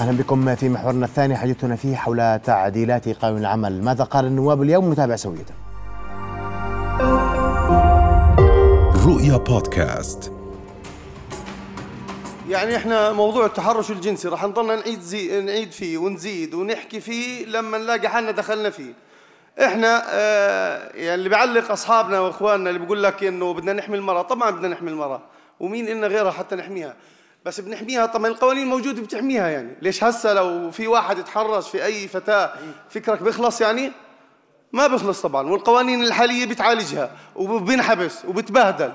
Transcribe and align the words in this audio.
أهلا 0.00 0.12
بكم 0.12 0.54
في 0.54 0.68
محورنا 0.68 1.06
الثاني 1.06 1.36
حديثنا 1.36 1.76
فيه 1.76 1.96
حول 1.96 2.38
تعديلات 2.38 3.08
قانون 3.08 3.40
العمل. 3.40 3.84
ماذا 3.84 4.04
قال 4.04 4.24
النواب 4.24 4.62
اليوم؟ 4.62 4.92
نتابع 4.92 5.16
سويه 5.16 5.44
رؤيا 9.06 9.36
بودكاست. 9.36 10.32
يعني 12.48 12.76
إحنا 12.76 13.12
موضوع 13.12 13.46
التحرش 13.46 13.90
الجنسي 13.90 14.28
راح 14.28 14.44
نضلنا 14.44 14.76
نعيد 14.76 15.00
زي 15.00 15.40
نعيد 15.40 15.72
فيه 15.72 15.98
ونزيد 15.98 16.54
ونحكي 16.54 17.00
فيه 17.00 17.46
لما 17.46 17.78
نلاقي 17.78 18.08
حالنا 18.08 18.30
دخلنا 18.30 18.70
فيه. 18.70 18.92
إحنا 19.64 20.02
آه 20.10 20.90
يعني 20.94 21.14
اللي 21.14 21.28
بيعلق 21.28 21.70
أصحابنا 21.70 22.20
وإخواننا 22.20 22.70
اللي 22.70 22.80
بيقول 22.80 23.02
لك 23.02 23.24
إنه 23.24 23.54
بدنا 23.54 23.72
نحمي 23.72 23.96
المرأة. 23.96 24.22
طبعا 24.22 24.50
بدنا 24.50 24.68
نحمي 24.68 24.90
المرأة. 24.90 25.20
ومين 25.60 25.88
إلنا 25.88 26.06
غيرها 26.06 26.30
حتى 26.30 26.56
نحميها؟ 26.56 26.94
بس 27.44 27.60
بنحميها 27.60 28.06
طبعا 28.06 28.26
القوانين 28.26 28.66
موجوده 28.66 29.02
بتحميها 29.02 29.48
يعني. 29.48 29.76
ليش 29.82 30.04
هسه 30.04 30.32
لو 30.32 30.70
في 30.70 30.86
واحد 30.86 31.18
يتحرش 31.18 31.68
في 31.68 31.84
أي 31.84 32.08
فتاة 32.08 32.52
فكرك 32.90 33.22
بيخلص 33.22 33.60
يعني؟ 33.60 33.92
ما 34.72 34.86
بيخلص 34.86 35.22
طبعا 35.22 35.50
والقوانين 35.50 36.04
الحالية 36.04 36.46
بتعالجها 36.46 37.16
وبينحبس 37.36 38.24
وبتبهدل. 38.24 38.92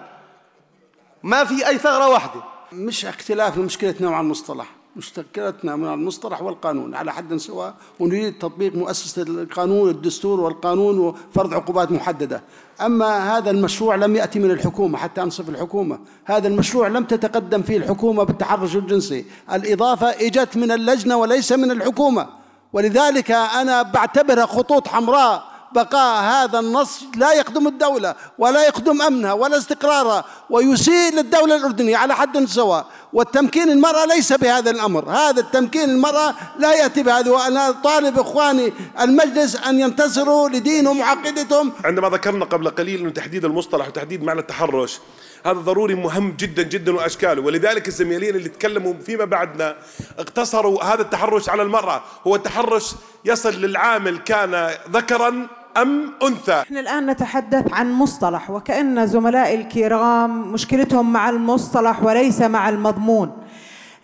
ما 1.23 1.43
في 1.43 1.67
أي 1.67 1.77
ثغرة 1.77 2.09
واحدة. 2.09 2.43
مش 2.71 3.05
اختلاف 3.05 3.57
مشكلتنا 3.57 4.09
مع 4.09 4.19
المصطلح. 4.19 4.65
مشكلتنا 4.95 5.75
مع 5.75 5.93
المصطلح 5.93 6.41
والقانون 6.41 6.95
على 6.95 7.13
حد 7.13 7.35
سواء 7.35 7.73
ونريد 7.99 8.37
تطبيق 8.39 8.75
مؤسسة 8.75 9.21
القانون 9.21 9.89
الدستور 9.89 10.39
والقانون 10.39 10.99
وفرض 10.99 11.53
عقوبات 11.53 11.91
محددة. 11.91 12.43
أما 12.81 13.37
هذا 13.37 13.51
المشروع 13.51 13.95
لم 13.95 14.15
يأتي 14.15 14.39
من 14.39 14.51
الحكومة 14.51 14.97
حتى 14.97 15.21
أنصف 15.21 15.49
الحكومة. 15.49 15.99
هذا 16.25 16.47
المشروع 16.47 16.87
لم 16.87 17.03
تتقدم 17.03 17.61
فيه 17.61 17.77
الحكومة 17.77 18.23
بالتحرش 18.23 18.75
الجنسي. 18.75 19.25
الإضافة 19.53 20.09
إجت 20.09 20.57
من 20.57 20.71
اللجنة 20.71 21.17
وليس 21.17 21.51
من 21.51 21.71
الحكومة. 21.71 22.27
ولذلك 22.73 23.31
أنا 23.31 23.81
بعتبرها 23.81 24.45
خطوط 24.45 24.87
حمراء 24.87 25.52
بقاء 25.73 26.23
هذا 26.23 26.59
النص 26.59 27.03
لا 27.15 27.33
يخدم 27.33 27.67
الدولة 27.67 28.15
ولا 28.37 28.67
يخدم 28.67 29.01
أمنها 29.01 29.33
ولا 29.33 29.57
استقرارها 29.57 30.25
ويسيء 30.49 31.13
للدولة 31.13 31.55
الأردنية 31.55 31.97
على 31.97 32.15
حد 32.15 32.45
سواء. 32.45 32.85
والتمكين 33.13 33.69
المرأة 33.69 34.05
ليس 34.05 34.33
بهذا 34.33 34.71
الأمر. 34.71 35.09
هذا 35.09 35.41
التمكين 35.41 35.89
المرأة 35.89 36.35
لا 36.59 36.73
يأتي 36.73 37.03
بهذا. 37.03 37.31
وأنا 37.31 37.71
طالب 37.71 38.19
إخواني 38.19 38.73
المجلس 39.01 39.55
أن 39.55 39.79
ينتصروا 39.79 40.49
لدينهم 40.49 40.99
وعقيدتهم. 40.99 41.71
عندما 41.85 42.09
ذكرنا 42.09 42.45
قبل 42.45 42.69
قليل 42.69 42.99
أنه 42.99 43.09
تحديد 43.09 43.45
المصطلح 43.45 43.87
وتحديد 43.87 44.23
معنى 44.23 44.39
التحرش 44.39 44.99
هذا 45.45 45.59
ضروري 45.59 45.95
مهم 45.95 46.35
جدا 46.39 46.63
جدا 46.63 46.95
واشكاله 46.95 47.41
ولذلك 47.41 47.87
الزميلين 47.87 48.35
اللي 48.35 48.49
تكلموا 48.49 48.93
فيما 49.05 49.25
بعدنا 49.25 49.75
اقتصروا 50.19 50.83
هذا 50.83 51.01
التحرش 51.01 51.49
على 51.49 51.61
المرأة. 51.61 52.03
هو 52.27 52.35
التحرش 52.35 52.91
يصل 53.25 53.53
للعامل 53.53 54.17
كان 54.17 54.69
ذكرا 54.91 55.47
أم 55.77 56.11
أنثى؟ 56.23 56.53
إحنا 56.61 56.79
الآن 56.79 57.05
نتحدث 57.05 57.73
عن 57.73 57.91
مصطلح 57.91 58.49
وكأن 58.49 59.07
زملائي 59.07 59.55
الكرام 59.61 60.51
مشكلتهم 60.51 61.13
مع 61.13 61.29
المصطلح 61.29 62.03
وليس 62.03 62.41
مع 62.41 62.69
المضمون. 62.69 63.31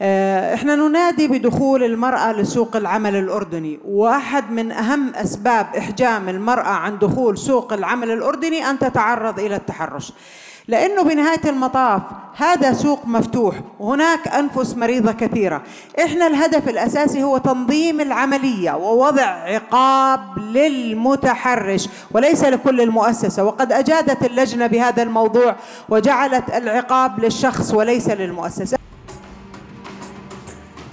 آه، 0.02 0.54
إحنا 0.54 0.76
ننادي 0.76 1.28
بدخول 1.28 1.84
المرأة 1.84 2.34
لسوق 2.34 2.76
العمل 2.76 3.16
الأردني 3.16 3.80
وأحد 3.86 4.52
من 4.52 4.72
أهم 4.72 5.10
أسباب 5.16 5.68
إحجام 5.78 6.30
المرأة 6.30 6.68
عن 6.68 7.00
دخول 7.00 7.38
سوق 7.38 7.74
العمل 7.74 8.12
الأردني 8.12 8.70
أن 8.70 8.80
تتعرض 8.80 9.40
إلى 9.40 9.56
التحرش. 9.56 10.14
لأنه 10.70 11.04
بنهاية 11.04 11.50
المطاف 11.50 12.02
هذا 12.38 12.74
سوق 12.74 13.06
مفتوح 13.06 13.56
وهناك 13.80 14.28
أنفس 14.28 14.76
مريضة 14.76 15.12
كثيرة. 15.12 15.64
إحنا 16.04 16.28
الهدف 16.28 16.70
الأساسي 16.70 17.24
هو 17.24 17.38
تنظيم 17.38 18.02
العملية 18.02 18.72
ووضع 18.72 19.26
عقاب 19.26 20.38
للمتحرش 20.38 21.90
وليس 22.12 22.44
لكل 22.44 22.82
المؤسسة. 22.82 23.44
وقد 23.44 23.72
أجادت 23.72 24.26
اللجنة 24.26 24.68
بهذا 24.68 25.04
الموضوع 25.04 25.56
وجعلت 25.90 26.50
العقاب 26.50 27.20
للشخص 27.20 27.74
وليس 27.74 28.10
للمؤسسة. 28.10 28.78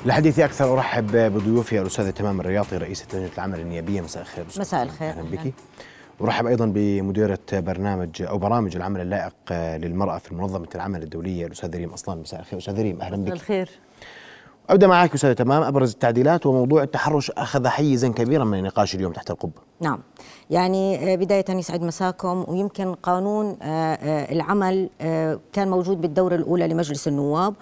لحديث 0.06 0.38
أكثر 0.38 0.74
أرحب 0.74 1.16
بضيوفي 1.16 1.80
الأستاذة 1.80 2.10
تمام 2.10 2.40
الرياضي 2.40 2.76
رئيسة 2.76 3.06
لجنة 3.12 3.30
العمل 3.34 3.60
النيابية. 3.60 4.00
مساء 4.00 4.22
الخير. 4.22 4.44
مساء 4.58 4.82
الخير. 4.82 5.10
أهلا 5.10 5.22
بك. 5.22 5.54
ورحب 6.20 6.46
أيضا 6.46 6.66
بمديرة 6.66 7.38
برنامج 7.52 8.22
أو 8.22 8.38
برامج 8.38 8.76
العمل 8.76 9.00
اللائق 9.00 9.34
للمرأة 9.52 10.18
في 10.18 10.34
منظمة 10.34 10.68
العمل 10.74 11.02
الدولية 11.02 11.46
الأستاذ 11.46 11.76
ريم 11.76 11.90
أصلان. 11.92 12.18
مساء 12.18 12.40
الخير. 12.40 12.58
أستاذ 12.58 12.82
ريم 12.82 13.00
أهلا 13.00 13.16
بك. 13.16 13.32
الخير. 13.32 13.70
أبدأ 14.70 14.86
معك 14.86 15.14
أستاذ. 15.14 15.34
تمام. 15.34 15.62
أبرز 15.62 15.92
التعديلات 15.92 16.46
وموضوع 16.46 16.82
التحرش 16.82 17.30
أخذ 17.30 17.68
حيزا 17.68 18.08
كبيرا 18.08 18.44
من 18.44 18.58
النقاش 18.58 18.94
اليوم 18.94 19.12
تحت 19.12 19.30
القبه 19.30 19.60
نعم. 19.80 19.98
يعني 20.50 21.16
بداية 21.16 21.44
يسعد 21.48 21.82
مساكم. 21.82 22.44
ويمكن 22.48 22.94
قانون 22.94 23.56
العمل 23.62 24.90
كان 25.52 25.68
موجود 25.68 26.00
بالدورة 26.00 26.34
الأولى 26.34 26.68
لمجلس 26.68 27.08
النواب 27.08 27.54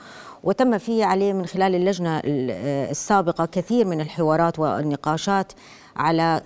وتم 0.45 0.79
فيه 0.79 1.05
عليه 1.05 1.33
من 1.33 1.47
خلال 1.47 1.75
اللجنة 1.75 2.21
السابقة 2.25 3.47
كثير 3.47 3.87
من 3.87 4.01
الحوارات 4.01 4.59
والنقاشات 4.59 5.53
على 5.97 6.41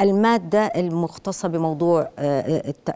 المادة 0.00 0.60
المختصة 0.66 1.48
بموضوع 1.48 2.08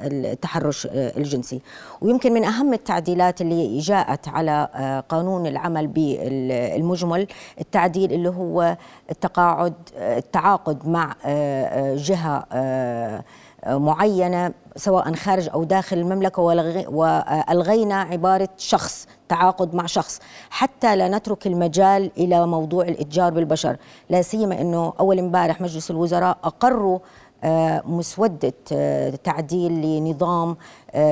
التحرش 0.02 0.88
الجنسي. 0.92 1.60
ويمكن 2.00 2.32
من 2.32 2.44
أهم 2.44 2.74
التعديلات 2.74 3.40
اللي 3.40 3.78
جاءت 3.78 4.28
على 4.28 4.68
قانون 5.08 5.46
العمل 5.46 5.86
بالمجمل 5.86 7.26
التعديل 7.60 8.12
اللي 8.12 8.28
هو 8.28 8.76
التقاعد 9.10 9.74
التعاقد 9.96 10.88
مع 10.88 11.14
جهة 11.94 12.46
معينة 13.66 14.52
سواء 14.76 15.14
خارج 15.14 15.48
أو 15.48 15.64
داخل 15.64 15.98
المملكة 15.98 16.42
وألغينا 16.88 18.00
عبارة 18.00 18.48
شخص. 18.56 19.06
تعاقد 19.28 19.74
مع 19.74 19.86
شخص 19.86 20.20
حتى 20.50 20.96
لا 20.96 21.08
نترك 21.08 21.46
المجال 21.46 22.10
إلى 22.18 22.46
موضوع 22.46 22.84
الإتجار 22.84 23.32
بالبشر. 23.32 23.76
لا 24.10 24.22
سيما 24.22 24.60
أنه 24.60 24.92
أول 25.00 25.18
امبارح 25.18 25.60
مجلس 25.60 25.90
الوزراء 25.90 26.38
أقروا 26.44 26.98
مسودة 27.84 28.52
تعديل 29.24 29.72
لنظام 29.72 30.56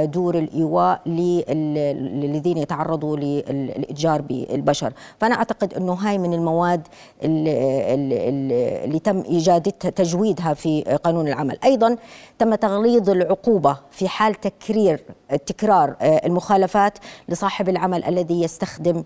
دور 0.05 0.39
الإيواء 0.39 1.01
للذين 1.07 2.59
يتعرضوا 2.59 3.17
للإتجار 3.17 4.23
بالبشر. 4.23 4.93
فأنا 5.21 5.35
أعتقد 5.35 5.75
أنه 5.75 5.93
هاي 5.93 6.19
من 6.19 6.35
المواد 6.35 6.89
اللي, 7.23 8.99
تم 8.99 9.21
إيجادتها 9.21 9.91
تجويدها 9.91 10.55
في 10.55 10.83
قانون 10.83 11.29
العمل. 11.29 11.59
أيضا 11.65 11.97
تم 12.39 12.55
تغليظ 12.55 13.11
العقوبة 13.11 13.77
في 13.91 14.09
حال 14.09 14.35
تكرير 14.35 15.05
تكرار 15.47 15.97
المخالفات 16.03 16.99
لصاحب 17.29 17.69
العمل 17.69 18.04
الذي 18.09 18.43
يستخدم 18.43 19.05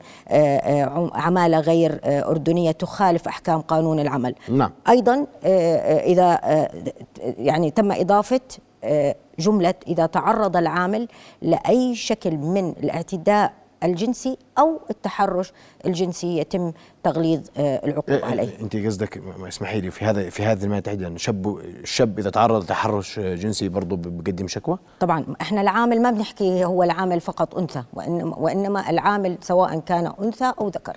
عمالة 1.15 1.61
غير 1.61 2.01
أردنية 2.05 2.71
تخالف 2.71 3.29
أحكام 3.29 3.61
قانون 3.61 4.01
العمل 4.01 4.35
نعم. 4.49 4.71
أيضا 4.89 5.27
إذا 6.05 6.41
يعني 7.39 7.71
تم 7.71 7.93
إضافة 7.93 8.41
جملة 9.39 9.75
إذا 9.87 10.07
تعرض 10.07 10.57
العامل 10.57 11.09
لأي 11.43 11.95
شكل 11.95 12.37
من 12.37 12.71
الاعتداء 12.71 13.53
الجنسي 13.85 14.39
أو 14.59 14.81
التحرش 14.91 15.53
الجنسي 15.87 16.39
يتم 16.39 16.73
تغليظ 17.03 17.41
العقوبة 17.59 18.27
عليه 18.27 18.61
أنت 18.61 18.77
قصدك 18.77 19.23
اسمحي 19.49 19.81
لي 19.81 19.91
في 19.91 20.05
هذا 20.05 20.31
في 20.31 20.43
هذه 20.43 20.65
المادة 20.65 20.81
تحديدا 20.81 21.17
شاب 21.17 21.59
الشاب 21.59 22.19
إذا 22.19 22.31
تعرض 22.31 22.63
لتحرش 22.63 23.19
جنسي 23.21 23.69
برضه 23.69 23.97
بقدم 23.97 24.49
شكوى؟ 24.49 24.79
طبعا 25.01 25.25
إحنا 25.41 25.61
العامل 25.61 26.03
ما 26.03 26.11
بنحكي 26.11 26.65
هو 26.65 26.83
العامل 26.83 27.21
فقط 27.21 27.59
أنثى 27.59 27.83
وإنما, 27.93 28.37
وإنما 28.37 28.91
العامل 28.91 29.39
سواء 29.41 29.79
كان 29.79 30.13
أنثى 30.23 30.53
أو 30.61 30.69
ذكر 30.69 30.97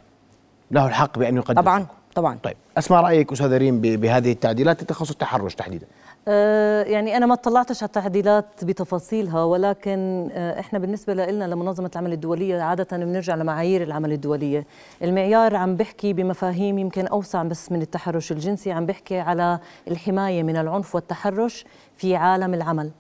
له 0.72 0.88
الحق 0.88 1.20
بأن 1.20 1.38
يقدم 1.38 1.62
طبعا. 1.62 1.86
طبعا 2.16 2.38
طيب 2.44 2.56
أسمع 2.78 3.02
رأيك 3.02 3.32
أستاذ 3.32 3.58
ريم 3.58 3.82
بهذه 3.82 4.32
التعديلات 4.32 4.84
تخص 4.84 5.10
التحرش 5.10 5.56
تحديدا 5.56 5.88
يعني 6.28 7.18
أنا 7.18 7.26
ما 7.26 7.34
اطلعتش 7.34 7.84
على 7.84 7.88
التعديلات 7.88 8.46
بتفاصيلها 8.64 9.44
ولكن 9.44 10.30
أه 10.32 10.60
إحنا 10.60 10.80
بالنسبة 10.80 11.14
لنا 11.14 11.46
لمنظمة 11.48 11.92
العمل 11.96 12.14
الدولية 12.14 12.62
عادة 12.62 12.98
بنرجع 12.98 13.36
لمعايير 13.36 13.84
العمل 13.84 14.12
الدولية، 14.12 14.66
المعيار 15.04 15.56
عم 15.56 15.76
بحكي 15.76 16.14
بمفاهيم 16.14 16.78
يمكن 16.78 17.08
أوسع 17.08 17.44
بس 17.44 17.72
من 17.72 17.82
التحرش 17.82 18.32
الجنسي، 18.32 18.72
عم 18.72 18.86
بحكي 18.86 19.20
على 19.20 19.60
الحماية 19.88 20.44
من 20.44 20.58
العنف 20.58 20.96
والتحرش 20.96 21.66
في 21.98 22.16
عالم 22.16 22.54
العمل. 22.54 22.92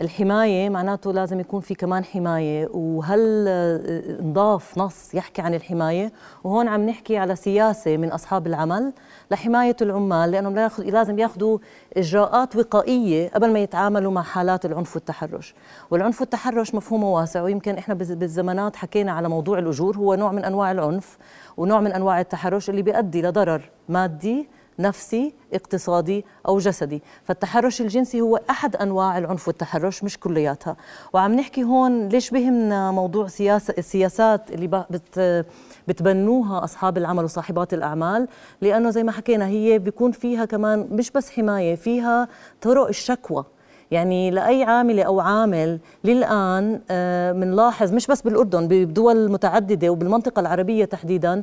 الحماية 0.00 0.68
معناته 0.68 1.12
لازم 1.12 1.40
يكون 1.40 1.60
في 1.60 1.74
كمان 1.74 2.04
حماية 2.04 2.68
وهل 2.72 3.44
آه، 3.48 4.22
نضاف 4.22 4.78
نص 4.78 5.14
يحكي 5.14 5.42
عن 5.42 5.54
الحماية؟ 5.54 6.12
وهون 6.44 6.68
عم 6.68 6.88
نحكي 6.88 7.18
على 7.18 7.36
سياسة 7.36 7.96
من 7.96 8.12
أصحاب 8.12 8.46
العمل 8.46 8.92
لحماية 9.30 9.76
العمال 9.82 10.30
لأنهم 10.30 10.70
لازم 10.78 11.18
ياخذوا 11.18 11.58
إجراءات 11.96 12.56
وقائية 12.56 13.28
قبل 13.28 13.52
ما 13.52 13.58
يتعاملوا 13.58 14.12
مع 14.12 14.22
حالات 14.22 14.66
العنف 14.66 14.94
والتحرش. 14.94 15.54
والعنف 15.90 16.20
والتحرش 16.20 16.74
مفهومه 16.74 17.14
واسع 17.14 17.42
ويمكن 17.42 17.74
إحنا 17.74 17.94
بالزمانات 17.94 18.76
حكينا 18.76 19.12
على 19.12 19.28
موضوع 19.28 19.58
الأجور 19.58 19.96
هو 19.96 20.14
نوع 20.14 20.32
من 20.32 20.44
أنواع 20.44 20.72
العنف 20.72 21.18
ونوع 21.56 21.80
من 21.80 21.92
أنواع 21.92 22.20
التحرش 22.20 22.70
اللي 22.70 22.82
بيؤدي 22.82 23.22
لضرر 23.22 23.70
مادي 23.88 24.48
نفسي 24.78 25.34
اقتصادي 25.54 26.24
أو 26.48 26.58
جسدي. 26.58 27.02
فالتحرش 27.24 27.80
الجنسي 27.80 28.20
هو 28.20 28.40
أحد 28.50 28.76
أنواع 28.76 29.18
العنف 29.18 29.48
والتحرش 29.48 30.04
مش 30.04 30.18
كلياتها. 30.18 30.76
وعم 31.12 31.34
نحكي 31.34 31.64
هون 31.64 32.08
ليش 32.08 32.30
بهمنا 32.30 32.90
موضوع 32.90 33.26
سياسه 33.26 33.74
السياسات 33.78 34.50
اللي 34.50 34.66
بت 34.66 35.46
بتبنوها 35.88 36.64
أصحاب 36.64 36.98
العمل 36.98 37.24
وصاحبات 37.24 37.74
الأعمال. 37.74 38.28
لأنه 38.60 38.90
زي 38.90 39.02
ما 39.02 39.12
حكينا 39.12 39.46
هي 39.46 39.78
بيكون 39.78 40.12
فيها 40.12 40.44
كمان 40.44 40.88
مش 40.90 41.10
بس 41.10 41.30
حماية 41.30 41.74
فيها 41.74 42.28
طرق 42.60 42.88
الشكوى. 42.88 43.44
يعني 43.90 44.30
لأي 44.30 44.62
عاملة 44.64 45.02
أو 45.02 45.20
عامل 45.20 45.78
للآن 46.04 46.80
آه، 46.90 47.32
بنلاحظ 47.32 47.92
مش 47.92 48.06
بس 48.06 48.22
بالأردن 48.22 48.68
بدول 48.68 49.32
متعددة 49.32 49.90
وبالمنطقة 49.90 50.40
العربية 50.40 50.84
تحديدا 50.84 51.34
آه، 51.34 51.42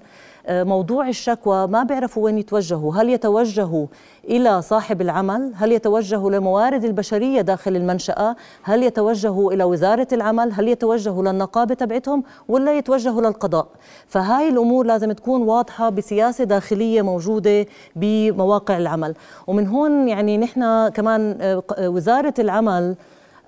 موضوع 0.49 1.07
الشكوى 1.07 1.67
ما 1.67 1.83
بيعرفوا 1.83 2.23
وين 2.23 2.37
يتوجهوا؟ 2.37 2.95
هل 2.95 3.09
يتوجهوا 3.09 3.87
إلى 4.29 4.61
صاحب 4.61 5.01
العمل؟ 5.01 5.51
هل 5.55 5.71
يتوجهوا 5.71 6.31
للموارد 6.31 6.83
البشرية 6.83 7.41
داخل 7.41 7.75
المنشأة؟ 7.75 8.35
هل 8.63 8.83
يتوجهوا 8.83 9.53
إلى 9.53 9.63
وزارة 9.63 10.07
العمل؟ 10.13 10.51
هل 10.53 10.67
يتوجهوا 10.67 11.23
للنقابة 11.23 11.73
تبعتهم 11.73 12.23
ولا 12.47 12.77
يتوجهوا 12.77 13.21
للقضاء؟ 13.21 13.67
فهاي 14.07 14.49
الأمور 14.49 14.85
لازم 14.85 15.11
تكون 15.11 15.41
واضحة 15.41 15.89
بسياسة 15.89 16.43
داخلية 16.43 17.01
موجودة 17.01 17.65
بمواقع 17.95 18.77
العمل. 18.77 19.13
ومن 19.47 19.67
هون 19.67 20.07
يعني 20.09 20.37
نحن 20.37 20.87
كمان 20.87 21.37
آه، 21.41 21.63
وزارة 21.79 22.33
العمل 22.39 22.95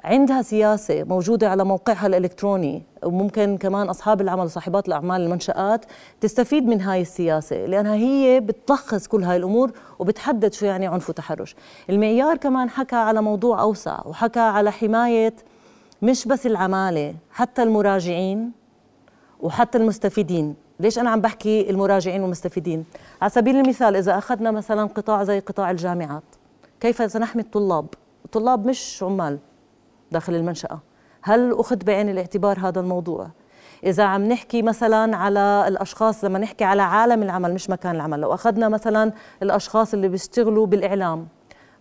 عندها 0.07 0.42
سياسة 0.42 1.04
موجودة 1.04 1.50
على 1.50 1.63
موقعها 1.63 2.07
الإلكتروني. 2.07 2.83
وممكن 3.04 3.57
كمان 3.57 3.89
أصحاب 3.89 4.21
العمل 4.21 4.44
وصاحبات 4.44 4.88
الأعمال 4.88 5.21
المنشآت 5.21 5.86
تستفيد 6.21 6.65
من 6.65 6.81
هاي 6.81 7.01
السياسة 7.01 7.65
لأنها 7.65 7.95
هي 7.95 8.39
بتلخص 8.39 9.07
كل 9.07 9.24
هاي 9.24 9.38
الأمور 9.38 9.71
وبتحدد 10.00 10.54
شو 10.54 10.65
يعني 10.65 10.88
عنف 10.88 11.09
وتحرش. 11.09 11.56
المعيار 11.89 12.38
كمان 12.38 12.69
حكى 12.69 12.95
على 12.95 13.21
موضوع 13.21 13.62
أوسع 13.62 14.00
وحكى 14.06 14.39
على 14.39 14.71
حماية 14.71 15.33
مش 16.01 16.27
بس 16.27 16.45
العمالة 16.45 17.15
حتى 17.31 17.63
المراجعين 17.63 18.51
وحتى 19.39 19.77
المستفيدين. 19.77 20.56
ليش 20.80 21.00
أنا 21.00 21.09
عم 21.09 21.21
بحكي 21.21 21.69
المراجعين 21.69 22.21
والمستفيدين؟ 22.21 22.86
على 23.21 23.30
سبيل 23.30 23.56
المثال 23.56 23.95
إذا 23.95 24.18
أخذنا 24.18 24.51
مثلا 24.51 24.86
قطاع 24.86 25.24
زي 25.24 25.39
قطاع 25.39 25.71
الجامعات 25.71 26.24
كيف 26.80 27.12
سنحمي 27.12 27.42
الطلاب؟ 27.42 27.86
الطلاب 28.25 28.65
مش 28.68 29.04
عمال. 29.04 29.39
داخل 30.12 30.36
المنشأة. 30.36 30.80
هل 31.21 31.59
أخذ 31.59 31.75
بعين 31.75 32.09
الاعتبار 32.09 32.59
هذا 32.59 32.80
الموضوع؟ 32.80 33.27
إذا 33.83 34.04
عم 34.04 34.24
نحكي 34.24 34.62
مثلا 34.62 35.18
على 35.18 35.65
الأشخاص 35.68 36.24
لما 36.24 36.39
نحكي 36.39 36.63
على 36.63 36.81
عالم 36.81 37.24
العمل 37.24 37.54
مش 37.54 37.69
مكان 37.69 37.95
العمل. 37.95 38.19
لو 38.19 38.33
أخذنا 38.33 38.69
مثلا 38.69 39.12
الأشخاص 39.44 39.94
اللي 39.94 40.07
بيشتغلوا 40.07 40.65
بالإعلام 40.65 41.27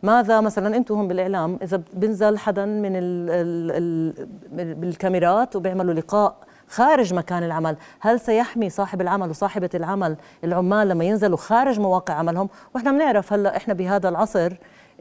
ماذا 0.03 0.41
مثلا 0.41 0.77
أنتم 0.77 0.95
هم 0.95 1.09
بالإعلام؟ 1.09 1.59
إذا 1.63 1.83
بنزل 1.95 2.39
حدا 2.39 2.65
من 2.65 2.97
ال 2.97 3.31
ال 3.31 4.17
ال 4.61 4.75
بالكاميرات 4.75 5.57
وبيعملوا 5.57 5.95
لقاء 5.95 6.37
خارج 6.69 7.15
مكان 7.15 7.43
العمل. 7.43 7.77
هل 8.01 8.21
سيحمي 8.21 8.71
صاحب 8.71 9.01
العمل 9.01 9.31
وصاحبة 9.31 9.71
العمل 9.75 10.17
العمال 10.45 10.89
لما 10.89 11.05
ينزلوا 11.05 11.37
خارج 11.37 11.81
مواقع 11.81 12.15
عملهم؟ 12.15 12.49
وإحنا 12.75 12.93
بنعرف 12.93 13.33
هلأ 13.33 13.57
إحنا 13.57 13.75
بهذا 13.75 14.09
العصر 14.09 14.53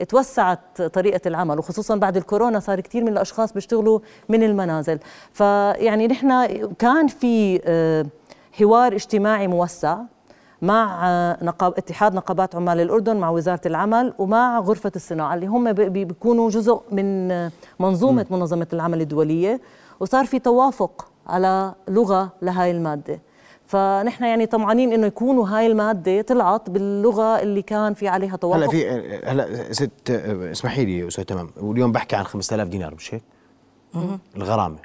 توسعت 0.09 0.81
طريقة 0.81 1.21
العمل 1.27 1.59
وخصوصا 1.59 1.95
بعد 1.95 2.17
الكورونا 2.17 2.59
صار 2.59 2.79
كثير 2.79 3.01
من 3.03 3.07
الأشخاص 3.07 3.53
بيشتغلوا 3.53 3.99
من 4.29 4.43
المنازل. 4.43 4.99
فيعني 5.31 6.07
نحن 6.07 6.47
كان 6.79 7.07
في 7.07 7.61
آه، 7.65 8.05
حوار 8.51 8.93
اجتماعي 8.93 9.47
موسع 9.47 9.97
مع 10.61 11.01
آه، 11.09 11.37
نقاب 11.43 11.73
اتحاد 11.77 12.13
نقابات 12.15 12.55
عمال 12.55 12.79
الأردن 12.81 13.17
مع 13.17 13.29
وزارة 13.29 13.61
العمل 13.65 14.13
ومع 14.19 14.59
غرفة 14.59 14.91
الصناعة 14.95 15.33
اللي 15.35 15.45
هم 15.47 15.73
بي- 15.73 15.89
بي- 15.89 16.05
بيكونوا 16.05 16.49
جزء 16.49 16.81
من 16.91 17.31
آه، 17.31 17.51
منظومة 17.79 18.25
منظمة 18.31 18.67
العمل 18.73 19.01
الدولية. 19.01 19.61
وصار 19.99 20.25
في 20.25 20.39
توافق 20.39 21.07
على 21.27 21.73
لغة 21.87 22.29
لهاي 22.41 22.71
المادة. 22.71 23.19
فنحن 23.67 24.23
يعني 24.23 24.45
طمعانين 24.45 24.93
إنه 24.93 25.07
يكونوا 25.07 25.47
هاي 25.47 25.67
المادة 25.67 26.21
طلعت 26.21 26.69
باللغة 26.69 27.41
اللي 27.41 27.61
كان 27.61 27.93
في 27.93 28.07
عليها 28.07 28.35
توافق. 28.35 28.57
هلا 28.57 28.67
في 28.67 28.89
هلا 29.25 29.73
ست 29.73 30.11
اسمحي 30.51 30.85
لي 30.85 31.07
أستاذ 31.07 31.23
تمام. 31.23 31.49
واليوم 31.57 31.91
بحكي 31.91 32.15
عن 32.15 32.23
5000 32.23 32.67
دينار 32.67 32.95
مش 32.95 33.13
هيك؟ 33.13 33.23
الغرامة. 34.35 34.77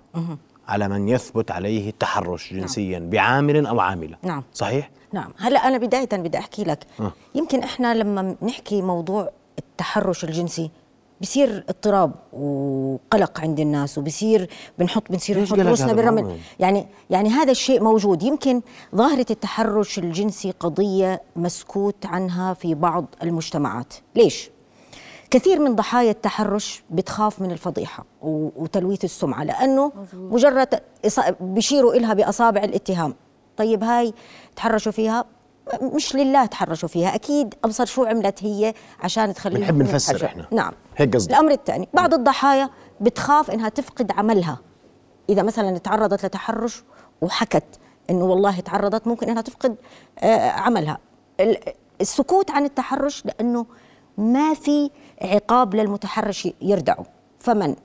على 0.68 0.88
من 0.88 1.08
يثبت 1.08 1.50
عليه 1.50 1.90
التحرش 1.90 2.52
جنسيا 2.54 2.98
بعامل 2.98 3.66
أو 3.66 3.80
عاملة. 3.80 4.16
نعم. 4.22 4.42
صحيح؟ 4.52 4.90
نعم. 5.12 5.30
هلا 5.38 5.68
أنا 5.68 5.78
بدايه 5.78 6.08
بدي 6.12 6.38
أحكي 6.38 6.64
لك. 6.64 6.86
آه. 7.00 7.12
يمكن 7.34 7.62
إحنا 7.62 7.94
لما 7.94 8.36
نحكي 8.42 8.82
موضوع 8.82 9.30
التحرش 9.58 10.24
الجنسي 10.24 10.70
بصير 11.20 11.64
اضطراب 11.68 12.12
وقلق 12.32 13.40
عند 13.40 13.60
الناس 13.60 13.98
وبصير 13.98 14.50
بنحط 14.78 15.02
بنصير 15.10 15.40
نحط 15.40 15.58
هذا 15.58 15.92
بالرمل؟ 15.92 16.38
يعني 16.60 16.86
يعني 17.10 17.28
هذا 17.28 17.50
الشيء 17.50 17.82
موجود. 17.82 18.22
يمكن 18.22 18.60
ظاهرة 18.94 19.26
التحرش 19.30 19.98
الجنسي 19.98 20.50
قضية 20.50 21.22
مسكوت 21.36 22.06
عنها 22.06 22.54
في 22.54 22.74
بعض 22.74 23.04
المجتمعات. 23.22 23.94
ليش؟ 24.16 24.50
كثير 25.30 25.58
من 25.60 25.76
ضحايا 25.76 26.10
التحرش 26.10 26.82
بتخاف 26.90 27.42
من 27.42 27.50
الفضيحة 27.50 28.04
وتلويث 28.22 29.04
السمعة 29.04 29.44
لأنه 29.44 29.92
مجرد 30.14 30.80
بيشيروا 31.40 31.94
إلها 31.94 32.14
بأصابع 32.14 32.64
الاتهام. 32.64 33.14
طيب 33.56 33.84
هاي 33.84 34.14
تحرشوا 34.56 34.92
فيها؟ 34.92 35.24
مش 35.82 36.14
لله 36.16 36.46
تحرشوا 36.46 36.88
فيها 36.88 37.14
أكيد 37.14 37.54
أبصر 37.64 37.84
شو 37.86 38.04
عملت 38.04 38.44
هي 38.44 38.74
عشان 39.00 39.34
تخليهم 39.34 39.60
بنحب 39.60 39.82
نفسر. 39.94 40.24
إحنا. 40.26 40.46
نعم 40.52 40.72
هيك 40.96 41.14
قصدك. 41.16 41.30
الأمر 41.32 41.50
الثاني 41.50 41.88
بعض 41.94 42.14
الضحايا 42.14 42.70
بتخاف 43.00 43.50
إنها 43.50 43.68
تفقد 43.68 44.12
عملها 44.12 44.58
إذا 45.28 45.42
مثلا 45.42 45.78
تعرضت 45.78 46.26
لتحرش 46.26 46.82
وحكت 47.20 47.64
إنه 48.10 48.24
والله 48.24 48.60
تعرضت 48.60 49.06
ممكن 49.06 49.28
إنها 49.28 49.42
تفقد 49.42 49.76
آه، 50.18 50.50
عملها 50.50 50.98
ال- 51.40 51.58
السكوت 52.00 52.50
عن 52.50 52.64
التحرش 52.64 53.26
لأنه 53.26 53.66
ما 54.18 54.54
في 54.54 54.90
عقاب 55.22 55.74
للمتحرش 55.74 56.48
يردعه 56.62 57.06
فمن 57.40 57.76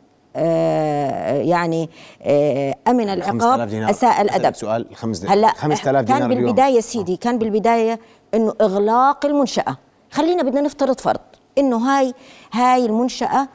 يعني 1.41 1.89
آه، 2.21 2.75
أمن 2.87 3.21
5000 3.23 3.43
العقاب 3.43 3.67
دينار. 3.67 3.89
الأدب. 4.21 4.45
أسألك 4.45 4.55
سؤال 4.55 4.89
الخمس- 4.91 5.25
هلأ 5.25 5.47
5000 5.47 6.05
دينار 6.05 6.19
كان 6.21 6.31
اليوم. 6.31 6.45
بالبداية 6.45 6.79
سيدي 6.79 7.15
كان 7.17 7.37
بالبداية 7.37 7.99
إنه 8.33 8.53
إغلاق 8.61 9.25
المنشأة. 9.25 9.77
خلينا 10.11 10.43
بدنا 10.43 10.61
نفترض 10.61 10.99
فرض 10.99 11.19
إنه 11.57 11.77
هاي 11.77 12.13
هاي 12.53 12.85
المنشأة 12.85 13.47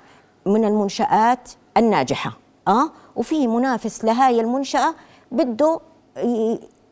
من 0.46 0.64
المنشآت 0.64 1.48
الناجحة 1.76 2.32
آه؟ 2.68 2.90
وفي 3.16 3.46
منافس 3.46 4.04
لهاي 4.04 4.40
المنشأة 4.40 4.94
بده 5.32 5.80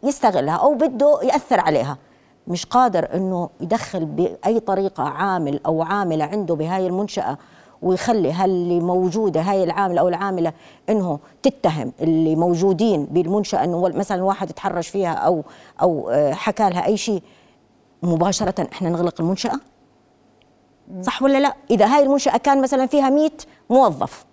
يستغلها 0.03 0.55
أو 0.57 0.75
بده 0.75 1.19
يأثر 1.23 1.61
عليها. 1.61 1.99
مش 2.47 2.67
قادر 2.67 3.09
إنه 3.15 3.51
يدخل 3.61 4.05
بأي 4.05 4.61
طريقة 4.61 5.03
عامل 5.03 5.61
أو 5.67 5.83
عاملة 5.83 6.25
عنده 6.25 6.55
بهاي 6.55 6.87
المنشأة 6.87 7.39
ويخلي 7.83 8.33
هاللي 8.33 8.81
موجودة 8.81 9.41
هاي 9.41 9.65
العاملة 9.65 10.01
أو 10.01 10.09
العاملة 10.09 10.53
إنه 10.89 11.19
تتهم 11.43 11.93
اللي 12.01 12.37
موجودين 12.37 13.05
بالمنشأة 13.05 13.65
إنه 13.65 13.89
مثلا 13.89 14.23
واحد 14.25 14.49
تحرش 14.53 14.89
فيها 14.89 15.13
أو 15.13 15.43
أو 15.83 16.11
آه، 16.11 16.33
حكى 16.33 16.71
لها 16.71 16.87
أي 16.87 16.97
شيء 16.97 17.23
مباشرة 18.03 18.69
إحنا 18.73 18.91
نغلق 18.91 19.21
المنشأة؟ 19.21 19.61
صح 21.03 21.23
ولا 21.23 21.39
لا؟ 21.39 21.55
إذا 21.71 21.87
هاي 21.87 22.03
المنشأة 22.03 22.37
كان 22.37 22.63
مثلا 22.63 22.87
فيها 22.87 23.11
100 23.11 23.31
موظف. 23.71 24.25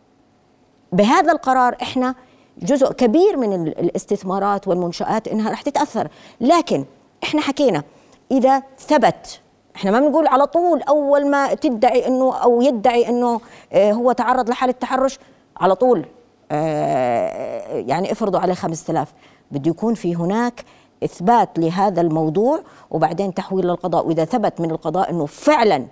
بهذا 0.92 1.32
القرار 1.32 1.76
إحنا 1.82 2.16
جزء 2.58 2.92
كبير 2.92 3.38
من 3.38 3.54
ال- 3.54 3.80
الاستثمارات 3.80 4.68
والمنشآت 4.68 5.28
إنها 5.28 5.52
رح 5.52 5.62
تتأثر. 5.62 6.08
لكن 6.42 6.86
إحنا 7.24 7.42
حكينا 7.42 7.84
إذا 8.32 8.64
ثبت 8.80 9.42
إحنا 9.76 9.92
ما 9.92 10.00
بنقول 10.00 10.28
على 10.28 10.48
طول 10.48 10.82
أول 10.82 11.28
ما 11.30 11.54
تدعي 11.54 12.08
إنه 12.08 12.36
أو 12.36 12.62
يدعي 12.62 13.10
إنه 13.10 13.42
آه، 13.74 13.92
هو 13.92 14.12
تعرض 14.12 14.50
لحالة 14.50 14.72
تحرش 14.72 15.20
على 15.58 15.76
طول 15.76 16.06
آه، 16.52 17.68
يعني 17.78 18.12
افرضوا 18.12 18.40
عليه 18.40 18.54
5000 18.54 19.14
بده 19.52 19.70
يكون 19.72 19.94
في 19.94 20.16
هناك 20.16 20.66
إثبات 21.04 21.60
لهذا 21.60 22.02
الموضوع 22.02 22.60
وبعدين 22.92 23.34
تحويل 23.34 23.66
للقضاء. 23.66 24.08
وإذا 24.08 24.26
ثبت 24.26 24.62
من 24.62 24.72
القضاء 24.72 25.10
إنه 25.10 25.26
فعلا 25.26 25.86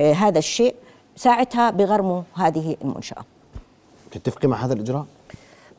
آه، 0.00 0.12
هذا 0.12 0.38
الشيء 0.38 0.74
ساعتها 1.16 1.70
بغرموا 1.70 2.22
هذه 2.34 2.76
المنشأة. 2.84 3.24
تتفقي 4.10 4.48
مع 4.48 4.64
هذا 4.64 4.72
الإجراء؟ 4.72 5.04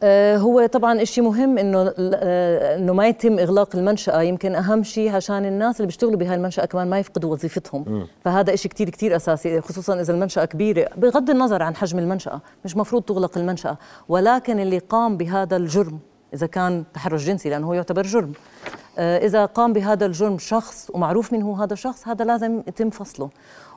آه، 0.04 0.38
هو 0.38 0.66
طبعا 0.66 1.04
شيء 1.04 1.24
مهم 1.24 1.58
إنه 1.58 1.94
آه، 2.00 2.78
إنه 2.78 2.94
ما 2.94 3.08
يتم 3.08 3.40
إغلاق 3.40 3.76
المنشأة. 3.76 4.22
يمكن 4.22 4.56
أهم 4.56 4.84
شيء 4.84 5.16
عشان 5.16 5.46
الناس 5.46 5.76
اللي 5.78 5.86
بيشتغلوا 5.88 6.16
بهاي 6.18 6.36
المنشأة 6.36 6.66
كمان 6.66 6.90
ما 6.90 7.00
يفقدوا 7.00 7.32
وظيفتهم. 7.32 8.08
فهذا 8.26 8.56
شيء 8.56 8.72
كتير 8.72 8.90
كتير 8.90 9.16
أساسي 9.16 9.62
خصوصا 9.62 10.02
إذا 10.02 10.14
المنشأة 10.14 10.46
كبيرة. 10.46 10.90
بغض 10.98 11.30
النظر 11.30 11.64
عن 11.64 11.76
حجم 11.76 12.00
المنشأة 12.00 12.42
مش 12.66 12.78
مفروض 12.78 13.02
تغلق 13.04 13.38
المنشأة. 13.38 13.78
ولكن 14.10 14.60
اللي 14.60 14.78
قام 14.78 15.18
بهذا 15.18 15.58
الجرم 15.58 16.00
إذا 16.34 16.48
كان 16.48 16.84
تحرش 16.94 17.26
جنسي 17.26 17.50
لأنه 17.50 17.68
هو 17.68 17.74
يعتبر 17.74 18.02
جرم 18.02 18.34
آه، 18.98 19.18
إذا 19.18 19.46
قام 19.46 19.74
بهذا 19.74 20.06
الجرم 20.06 20.38
شخص 20.38 20.92
ومعروف 20.94 21.34
من 21.34 21.42
هو 21.42 21.54
هذا 21.56 21.74
الشخص 21.74 22.08
هذا 22.08 22.26
لازم 22.26 22.64
يتم 22.68 22.90
فصله. 22.90 23.30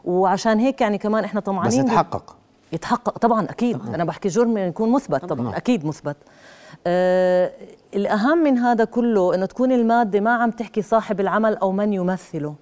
وعشان 0.04 0.59
هيك 0.59 0.81
يعني 0.81 0.99
كمان 0.99 1.25
إحنا 1.25 1.40
بس 1.40 1.47
طمعانين 1.47 1.83
بال- 1.83 1.90
يتحقق. 1.90 2.37
يتحقق 2.75 3.19
طبعا 3.19 3.45
أكيد. 3.45 3.81
أنا 3.95 4.04
بحكي 4.04 4.28
جرم 4.28 4.59
يكون 4.59 4.93
مثبت 4.93 5.25
طبعا. 5.25 5.57
أكيد 5.57 5.87
مثبت. 5.87 6.16
آه 6.87 7.50
الأهم 7.95 8.38
من 8.38 8.59
هذا 8.59 8.85
كله 8.85 9.35
إنه 9.35 9.47
تكون 9.47 9.73
المادة 9.73 10.21
ما 10.21 10.31
عم 10.35 10.50
تحكي 10.50 10.83
صاحب 10.83 11.21
العمل 11.21 11.57
أو 11.57 11.73
من 11.73 11.93
يمثله. 11.93 12.54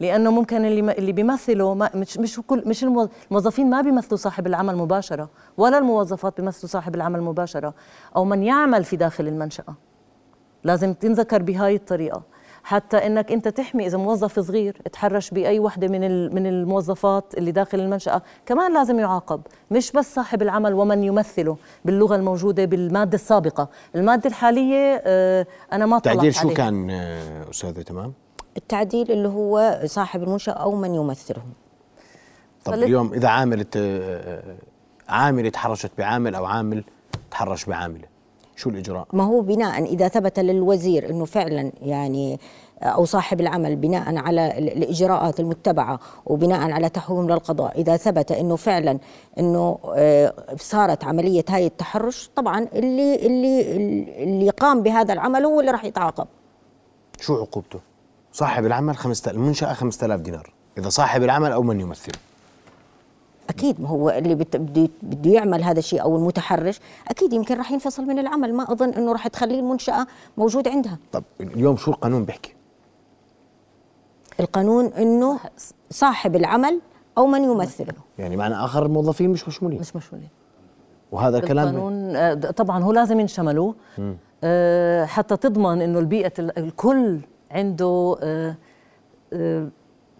لأنه 0.00 0.30
ممكن 0.30 0.64
اللي 0.64 0.92
اللي 0.92 1.12
بيمثله 1.12 1.74
ما 1.74 1.90
مش 1.94 2.18
مش 2.18 2.40
كل 2.46 2.62
مش 2.66 2.84
المو- 2.84 3.08
الموظفين 3.30 3.70
ما 3.70 3.80
بيمثلوا 3.80 4.16
صاحب 4.16 4.46
العمل 4.46 4.76
مباشرة 4.76 5.30
ولا 5.56 5.78
الموظفات 5.78 6.40
بيمثلوا 6.40 6.70
صاحب 6.70 6.94
العمل 6.94 7.20
مباشرة. 7.22 7.74
أو 8.16 8.24
من 8.24 8.42
يعمل 8.42 8.84
في 8.84 8.96
داخل 8.96 9.28
المنشأة. 9.28 9.74
لازم 10.64 10.92
تنذكر 10.94 11.42
بهاي 11.42 11.74
الطريقة. 11.74 12.22
حتى 12.68 12.96
إنك 12.96 13.32
أنت 13.32 13.48
تحمي 13.48 13.86
إذا 13.86 13.98
موظف 13.98 14.40
صغير 14.40 14.76
تحرش 14.92 15.30
بأي 15.30 15.58
وحدة 15.60 15.88
من 15.88 16.04
ال- 16.04 16.34
من 16.34 16.46
الموظفات 16.46 17.34
اللي 17.38 17.50
داخل 17.52 17.80
المنشأة 17.80 18.22
كمان 18.46 18.74
لازم 18.74 18.98
يعاقب 18.98 19.40
مش 19.70 19.92
بس 19.92 20.14
صاحب 20.14 20.42
العمل 20.42 20.74
ومن 20.74 21.04
يمثله 21.04 21.56
باللغة 21.84 22.16
الموجودة 22.16 22.64
بالمادة 22.64 23.14
السابقة 23.14 23.68
المادة 23.94 24.28
الحالية 24.30 25.02
آه، 25.06 25.46
أنا 25.72 25.86
ما 25.86 25.98
طلعت 25.98 26.14
تعديل 26.16 26.34
شو 26.34 26.40
عليها. 26.40 26.54
كان 26.54 26.90
آه، 26.90 27.50
أستاذة 27.50 27.82
تمام؟ 27.82 28.12
التعديل 28.56 29.10
اللي 29.12 29.28
هو 29.28 29.80
صاحب 29.84 30.22
المنشأة 30.22 30.52
أو 30.52 30.74
من 30.76 30.94
يمثله 30.94 31.42
طب 32.64 32.72
فلت- 32.72 32.82
اليوم 32.84 33.12
إذا 33.14 33.28
عامله 33.28 33.66
آه، 33.76 34.40
آه، 34.40 34.56
عامله 35.08 35.48
تحرشت 35.48 35.90
بعامل 35.98 36.34
أو 36.34 36.44
عامل 36.44 36.84
تحرش 37.30 37.64
بعامله 37.64 38.04
شو 38.58 38.70
الإجراء؟ 38.70 39.06
ما 39.12 39.24
هو 39.24 39.40
بناء 39.40 39.84
إذا 39.84 40.08
ثبت 40.08 40.38
للوزير 40.38 41.10
أنه 41.10 41.24
فعلا 41.24 41.72
يعني 41.82 42.40
أو 42.82 43.04
صاحب 43.04 43.40
العمل 43.40 43.76
بناء 43.76 44.16
على 44.16 44.58
ال- 44.58 44.72
الإجراءات 44.82 45.40
المتبعة 45.40 46.00
وبناء 46.26 46.70
على 46.70 46.88
تحويل 46.88 47.26
للقضاء 47.30 47.80
إذا 47.80 47.96
ثبت 47.96 48.32
أنه 48.32 48.56
فعلا 48.56 48.98
أنه 49.38 49.78
آه، 49.96 50.34
صارت 50.56 51.04
عملية 51.04 51.44
هاي 51.48 51.66
التحرش 51.66 52.30
طبعا 52.36 52.66
اللي 52.74 53.26
اللي 53.26 53.60
اللي 54.24 54.50
قام 54.50 54.82
بهذا 54.82 55.12
العمل 55.12 55.44
هو 55.44 55.60
اللي 55.60 55.70
راح 55.70 55.84
يتعاقب 55.84 56.26
شو 57.20 57.34
عقوبته؟ 57.34 57.78
صاحب 58.32 58.66
العمل 58.66 58.96
5000 58.96 59.36
المنشأة 59.36 59.72
5000 59.72 60.20
دينار 60.20 60.52
إذا 60.78 60.88
صاحب 60.88 61.22
العمل 61.22 61.52
أو 61.52 61.62
من 61.62 61.80
يمثله 61.80 62.14
أكيد 63.48 63.80
ما 63.80 63.88
هو 63.88 64.10
اللي 64.10 64.34
بت- 64.34 64.56
بده 64.56 64.88
بده 65.02 65.30
يعمل 65.30 65.62
هذا 65.64 65.78
الشيء 65.78 66.02
أو 66.02 66.16
المتحرش 66.16 66.80
أكيد 67.08 67.32
يمكن 67.32 67.56
راح 67.58 67.72
ينفصل 67.72 68.02
من 68.06 68.18
العمل. 68.18 68.54
ما 68.54 68.72
أظن 68.72 68.88
إنه 68.94 69.12
راح 69.12 69.28
تخليه 69.28 69.60
المنشأة 69.60 70.06
موجود 70.36 70.68
عندها. 70.68 70.98
طب 71.12 71.24
اليوم 71.40 71.76
شو 71.76 71.90
القانون 71.90 72.24
بيحكي؟ 72.24 72.54
القانون 74.40 74.84
إنه 74.86 75.38
صاحب 75.90 76.36
العمل 76.36 76.80
أو 77.18 77.26
من 77.26 77.44
يمثله. 77.44 77.92
يعني 78.18 78.36
معنى 78.36 78.54
آخر 78.54 78.86
الموظفين 78.86 79.30
مش 79.30 79.48
مشمولين. 79.48 79.80
مش 79.80 79.96
مشغولين 79.96 80.28
وهذا 81.12 81.40
كلام 81.40 81.68
القانون 81.68 82.16
آه، 82.16 82.34
طبعا 82.34 82.82
هو 82.82 82.92
لازم 82.92 83.20
ينشملوا 83.20 83.72
آه، 84.44 85.04
حتى 85.04 85.36
تضمن 85.36 85.82
إنه 85.82 85.98
البيئة 85.98 86.32
ال- 86.38 86.58
الكل 86.58 87.20
عنده 87.50 88.16
آه، 88.22 88.56
آه، 89.32 89.68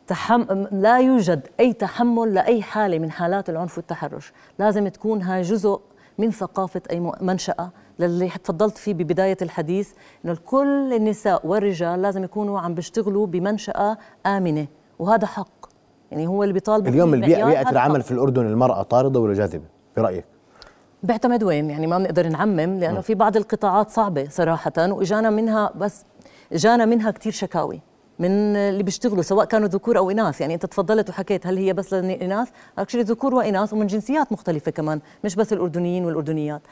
تحم... 0.08 0.44
لا 0.72 0.98
يوجد 0.98 1.46
أي 1.60 1.72
تحمل 1.72 2.34
لأي 2.34 2.62
حالة 2.62 2.98
من 2.98 3.10
حالات 3.10 3.50
العنف 3.50 3.76
والتحرش. 3.78 4.32
لازم 4.58 4.88
تكون 4.88 5.22
هاي 5.22 5.42
جزء 5.42 5.80
من 6.18 6.30
ثقافة 6.30 6.80
أي 6.90 7.00
م- 7.00 7.12
منشأة 7.20 7.70
للي 7.98 8.28
تفضلت 8.28 8.78
فيه 8.78 8.94
ببداية 8.94 9.36
الحديث 9.42 9.90
إنه 10.24 10.36
كل 10.46 10.92
النساء 10.96 11.46
والرجال 11.46 12.02
لازم 12.02 12.24
يكونوا 12.24 12.60
عم 12.60 12.74
بيشتغلوا 12.74 13.26
بمنشأة 13.26 13.98
آمنة 14.26 14.66
وهذا 14.98 15.26
حق. 15.26 15.66
يعني 16.10 16.26
هو 16.26 16.42
اللي 16.42 16.54
بيطالبوا 16.54 16.88
اليوم 16.90 17.14
البيئة 17.14 17.44
بيئة 17.44 17.70
العمل 17.70 18.00
حق. 18.00 18.06
في 18.06 18.12
الأردن 18.12 18.46
المرأة 18.46 18.82
طاردة 18.82 19.20
ولا 19.20 19.34
جاذبة؟ 19.34 19.64
برأيك؟ 19.96 20.24
بيعتمد 21.02 21.42
وين؟ 21.42 21.70
يعني 21.70 21.86
ما 21.86 21.98
بنقدر 21.98 22.28
نعمم 22.28 22.78
لأنه 22.78 23.00
في 23.00 23.14
بعض 23.14 23.36
القطاعات 23.36 23.90
صعبة 23.90 24.28
صراحة 24.30 24.72
وإجانا 24.78 25.30
منها 25.30 25.72
بس 25.76 26.04
إجانا 26.52 26.84
منها 26.84 27.10
كثير 27.10 27.32
شكاوي. 27.32 27.80
من 28.18 28.56
اللي 28.56 28.82
بيشتغلوا 28.82 29.22
سواء 29.22 29.44
كانوا 29.44 29.68
ذكور 29.68 29.98
أو 29.98 30.10
إناث. 30.10 30.40
يعني 30.40 30.54
أنت 30.54 30.66
تفضلت 30.66 31.10
وحكيت 31.10 31.46
هل 31.46 31.56
هي 31.56 31.72
بس 31.72 31.94
للاناث 31.94 32.48
اكشلي 32.78 33.02
ذكور 33.02 33.34
وإناث 33.34 33.72
ومن 33.72 33.86
جنسيات 33.86 34.32
مختلفة 34.32 34.70
كمان 34.70 35.00
مش 35.24 35.36
بس 35.36 35.52
الأردنيين 35.52 36.04
والأردنيات. 36.04 36.62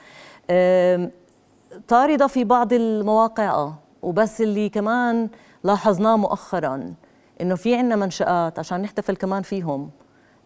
طاردة 1.88 2.26
في 2.26 2.44
بعض 2.44 2.72
المواقع 2.72 3.50
آه. 3.50 3.74
وبس 4.02 4.40
اللي 4.40 4.68
كمان 4.68 5.28
لاحظناه 5.64 6.16
مؤخرا 6.16 6.94
إنه 7.40 7.54
في 7.54 7.74
عندنا 7.74 7.96
منشآت 7.96 8.58
عشان 8.58 8.82
نحتفل 8.82 9.16
كمان 9.16 9.42
فيهم 9.42 9.90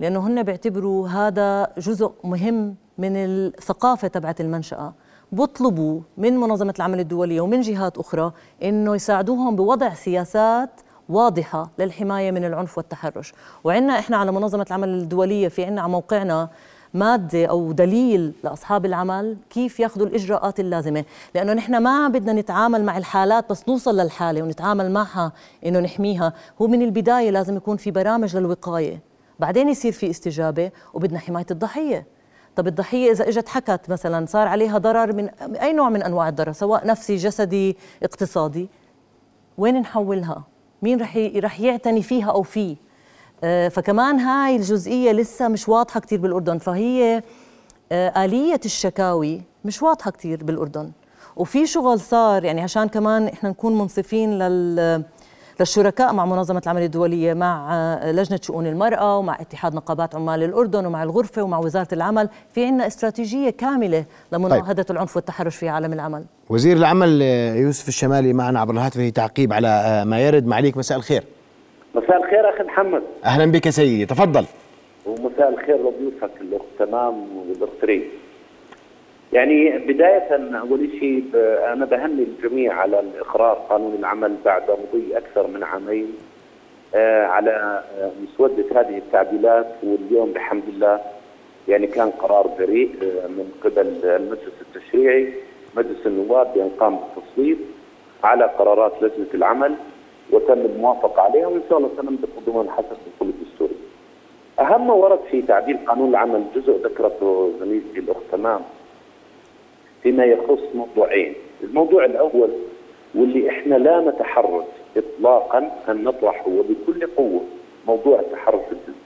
لأنه 0.00 0.26
هن 0.26 0.42
بيعتبروا 0.42 1.08
هذا 1.08 1.72
جزء 1.78 2.12
مهم 2.24 2.74
من 2.98 3.16
الثقافة 3.16 4.08
تبعت 4.08 4.40
المنشأة. 4.40 4.94
بطلبوا 5.32 6.00
من 6.16 6.36
منظمة 6.36 6.74
العمل 6.76 7.00
الدولية 7.00 7.40
ومن 7.40 7.60
جهات 7.60 7.98
أخرى 7.98 8.32
إنه 8.62 8.94
يساعدوهم 8.94 9.56
بوضع 9.56 9.94
سياسات 9.94 10.70
واضحة 11.10 11.70
للحماية 11.78 12.30
من 12.30 12.44
العنف 12.44 12.78
والتحرش 12.78 13.34
وعندنا 13.64 13.98
إحنا 13.98 14.16
على 14.16 14.32
منظمة 14.32 14.66
العمل 14.68 14.88
الدولية 14.88 15.48
في 15.48 15.64
عندنا 15.64 15.82
على 15.82 15.92
موقعنا 15.92 16.48
مادة 16.94 17.46
أو 17.46 17.72
دليل 17.72 18.32
لأصحاب 18.44 18.86
العمل 18.86 19.36
كيف 19.50 19.80
ياخذوا 19.80 20.06
الإجراءات 20.06 20.60
اللازمة. 20.60 21.04
لأنه 21.34 21.52
نحن 21.52 21.76
ما 21.82 22.08
بدنا 22.08 22.32
نتعامل 22.32 22.84
مع 22.84 22.98
الحالات 22.98 23.50
بس 23.50 23.68
نوصل 23.68 24.00
للحالة 24.00 24.42
ونتعامل 24.42 24.90
معها 24.90 25.32
إنه 25.66 25.80
نحميها. 25.80 26.32
هو 26.62 26.66
من 26.66 26.82
البداية 26.82 27.30
لازم 27.30 27.56
يكون 27.56 27.76
في 27.76 27.90
برامج 27.90 28.36
للوقاية. 28.36 29.00
بعدين 29.38 29.68
يصير 29.68 29.92
في 29.92 30.10
استجابة 30.10 30.70
وبدنا 30.94 31.18
حماية 31.18 31.46
الضحية. 31.50 32.06
طب 32.56 32.66
الضحية 32.66 33.12
إذا 33.12 33.28
إجت 33.28 33.48
حكت 33.48 33.90
مثلا 33.90 34.26
صار 34.26 34.48
عليها 34.48 34.78
ضرر 34.78 35.12
من 35.12 35.28
أي 35.54 35.72
نوع 35.72 35.88
من 35.88 36.02
أنواع 36.02 36.28
الضرر؟ 36.28 36.52
سواء 36.52 36.86
نفسي 36.86 37.16
جسدي 37.16 37.76
اقتصادي. 38.02 38.68
وين 39.58 39.80
نحولها؟ 39.80 40.49
مين 40.82 41.00
رح 41.00 41.16
رح 41.36 41.60
يعتني 41.60 42.02
فيها 42.02 42.30
أو 42.30 42.42
فيه. 42.42 42.76
آه، 43.44 43.68
فكمان 43.68 44.18
هاي 44.18 44.56
الجزئية 44.56 45.12
لسه 45.12 45.48
مش 45.48 45.68
واضحة 45.68 46.00
كثير 46.00 46.18
بالأردن 46.20 46.58
فهي 46.58 47.22
آه، 47.92 48.24
آلية 48.24 48.60
الشكاوي 48.64 49.42
مش 49.64 49.82
واضحة 49.82 50.10
كتير 50.10 50.44
بالأردن. 50.44 50.92
وفي 51.36 51.66
شغل 51.66 52.00
صار 52.00 52.44
يعني 52.44 52.60
عشان 52.60 52.88
كمان 52.88 53.26
إحنا 53.26 53.50
نكون 53.50 53.78
منصفين 53.78 54.38
لل 54.38 55.04
للشركاء 55.60 56.12
مع 56.12 56.26
منظمة 56.26 56.62
العمل 56.66 56.82
الدولية 56.82 57.34
مع 57.34 58.00
لجنة 58.04 58.38
شؤون 58.42 58.66
المرأة 58.66 59.18
ومع 59.18 59.40
اتحاد 59.40 59.74
نقابات 59.74 60.14
عمال 60.14 60.42
الأردن 60.42 60.86
ومع 60.86 61.02
الغرفة 61.02 61.42
ومع 61.42 61.58
وزارة 61.58 61.88
العمل 61.92 62.28
في 62.54 62.64
عنا 62.64 62.86
استراتيجية 62.86 63.50
كاملة 63.50 64.04
لمناهضة 64.32 64.86
العنف 64.90 65.16
والتحرش 65.16 65.56
في 65.56 65.68
عالم 65.68 65.92
العمل. 65.92 66.24
وزير 66.50 66.76
العمل 66.76 67.20
آه، 67.22 67.54
يوسف 67.54 67.88
الشمالي 67.88 68.32
معنا 68.32 68.60
عبر 68.60 68.74
الهاتف 68.74 69.10
تعقيب 69.10 69.52
على 69.52 69.68
آه، 69.68 70.04
ما 70.04 70.20
يرد. 70.20 70.46
معليك 70.46 70.76
مساء 70.76 70.98
الخير. 70.98 71.24
مساء 71.94 72.16
الخير 72.16 72.54
أخي 72.54 72.62
محمد. 72.62 73.02
أهلا 73.24 73.52
بك 73.52 73.68
سيدي. 73.70 74.06
تفضل. 74.06 74.44
ومساء 75.06 75.48
الخير 75.48 75.76
لضيوفك 75.76 76.30
الأخت 76.40 76.64
تمام 76.78 77.14
والاخت 77.36 77.84
ريم. 77.84 78.02
يعني 79.32 79.78
بداية 79.78 80.58
أول 80.60 80.90
شيء 81.00 81.24
أنا 81.72 81.84
بهني 81.84 82.22
الجميع 82.22 82.74
على 82.74 83.00
الإقرار 83.00 83.54
قانون 83.70 83.94
العمل 83.98 84.36
بعد 84.44 84.62
مضي 84.70 85.18
أكثر 85.18 85.46
من 85.46 85.62
عامين 85.62 86.12
آه، 86.94 87.26
على 87.26 87.82
مسودة 88.22 88.80
هذه 88.80 88.98
التعديلات. 88.98 89.66
واليوم 89.82 90.32
بحمد 90.32 90.62
الله 90.68 91.00
يعني 91.68 91.86
كان 91.86 92.10
قرار 92.10 92.50
جريء 92.58 92.90
آه، 93.02 93.26
من 93.26 93.52
قبل 93.64 93.86
المجلس 94.04 94.54
التشريعي. 94.60 95.32
مجلس 95.76 96.06
النواب 96.06 96.54
بأن 96.54 96.70
قام 96.80 96.96
بالتصويت 96.98 97.58
على 98.24 98.44
قرارات 98.44 98.92
لجنة 99.02 99.26
العمل 99.34 99.74
وتم 100.30 100.58
الموافقة 100.60 101.22
عليها 101.22 101.46
وإن 101.46 101.62
شاء 101.68 101.78
الله 101.78 101.90
سنمضي 101.96 102.26
قدما 102.36 102.72
حسب 102.72 102.86
الدخول 103.06 103.28
الدستوري. 103.28 103.74
أهم 104.60 104.86
ما 104.86 104.92
ورد 104.92 105.20
في 105.30 105.42
تعديل 105.42 105.78
قانون 105.86 106.10
العمل 106.10 106.44
جزء 106.56 106.80
ذكرته 106.84 107.52
زميلتي 107.60 108.00
الأخت 108.00 108.20
تمام. 108.32 108.60
فيما 110.02 110.24
يخص 110.24 110.62
موضوعين، 110.74 111.34
الموضوع 111.62 112.04
الأول 112.04 112.50
واللي 113.14 113.48
إحنا 113.50 113.74
لا 113.74 114.00
نتحرج 114.00 114.64
اطلاقا 114.96 115.70
أن 115.88 116.04
نطرحه 116.04 116.48
وبكل 116.48 117.06
قوة 117.16 117.40
موضوع 117.86 118.20
التحرش 118.20 118.62
الجنسي. 118.72 119.00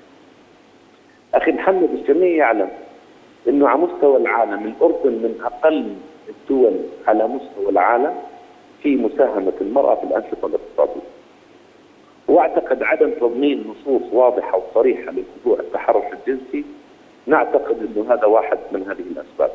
أخي 1.34 1.52
محمد 1.52 1.90
الجميع 1.90 2.36
يعلم 2.36 2.68
إنه 3.48 3.68
على 3.68 3.80
مستوى 3.80 4.16
العالم 4.16 4.66
الأردن 4.66 5.12
من 5.12 5.40
أقل 5.44 5.94
الدول 6.28 6.72
على 7.06 7.28
مستوى 7.28 7.68
العالم 7.68 8.14
في 8.82 8.96
مساهمة 8.96 9.52
المرأة 9.60 9.94
في 9.94 10.04
الأنشطة 10.04 10.46
الاقتصادية. 10.46 11.06
وأعتقد 12.28 12.82
عدم 12.82 13.10
تضمين 13.10 13.64
نصوص 13.70 14.02
واضحة 14.12 14.58
وصريحة 14.58 15.12
لموضوع 15.12 15.60
التحرش 15.60 16.04
الجنسي 16.12 16.64
نعتقد 17.26 17.76
إنه 17.96 18.14
هذا 18.14 18.24
واحد 18.24 18.58
من 18.72 18.82
هذه 18.82 19.04
الأسباب. 19.12 19.50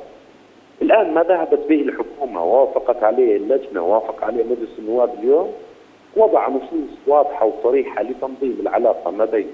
الآن 0.82 1.14
ما 1.14 1.24
ذهبت 1.24 1.60
به 1.70 1.82
الحكومة 1.82 2.44
ووافقت 2.44 3.04
عليه 3.04 3.38
اللجنة 3.38 3.82
ووافق 3.84 4.24
عليه 4.24 4.44
مجلس 4.44 4.80
النواب 4.80 5.14
اليوم 5.20 5.54
وضع 6.16 6.50
نصوص 6.50 6.90
واضحه 7.08 7.46
وصريحه 7.46 8.04
لتنظيم 8.04 8.58
العلاقة 8.62 9.12
ما 9.12 9.26
بين 9.26 9.48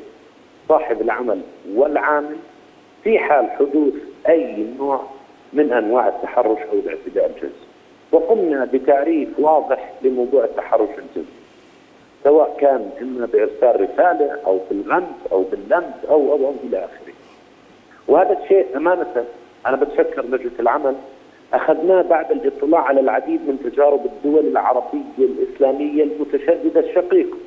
صاحب 0.69 1.01
العمل 1.01 1.41
والعامل 1.75 2.35
في 3.03 3.19
حال 3.19 3.51
حدوث 3.51 3.93
أي 4.29 4.65
نوع 4.79 5.01
من 5.53 5.73
أنواع 5.73 6.07
التحرش 6.07 6.59
أو 6.59 6.73
الاعتداء 6.73 7.25
الجنسي. 7.25 7.65
وقمنا 8.11 8.65
بتعريف 8.73 9.29
واضح 9.39 9.91
لموضوع 10.01 10.43
التحرش 10.43 10.89
الجنسي. 10.89 11.31
سواء 12.23 12.57
كان 12.59 12.89
إما 13.01 13.25
بإرسال 13.25 13.81
رسالة 13.81 14.39
أو 14.45 14.59
بالغمز 14.69 15.31
أو 15.31 15.43
باللمس 15.51 16.05
أو 16.09 16.31
أو 16.31 16.47
أو 16.47 16.53
إلى 16.63 16.77
آخره. 16.77 17.13
وهذا 18.07 18.39
الشيء 18.43 18.77
أمانة 18.77 19.25
أنا 19.65 19.75
بتشكر 19.75 20.25
مجلس 20.27 20.59
العمل 20.59 20.95
أخذناه 21.55 22.01
بعد 22.01 22.31
الاطلاع 22.31 22.81
على 22.81 22.99
العديد 22.99 23.41
من 23.47 23.71
تجارب 23.71 24.05
الدول 24.05 24.45
العربية 24.47 24.99
الإسلامية 25.19 26.03
المتشددة 26.03 26.79
الشقيقه 26.79 27.37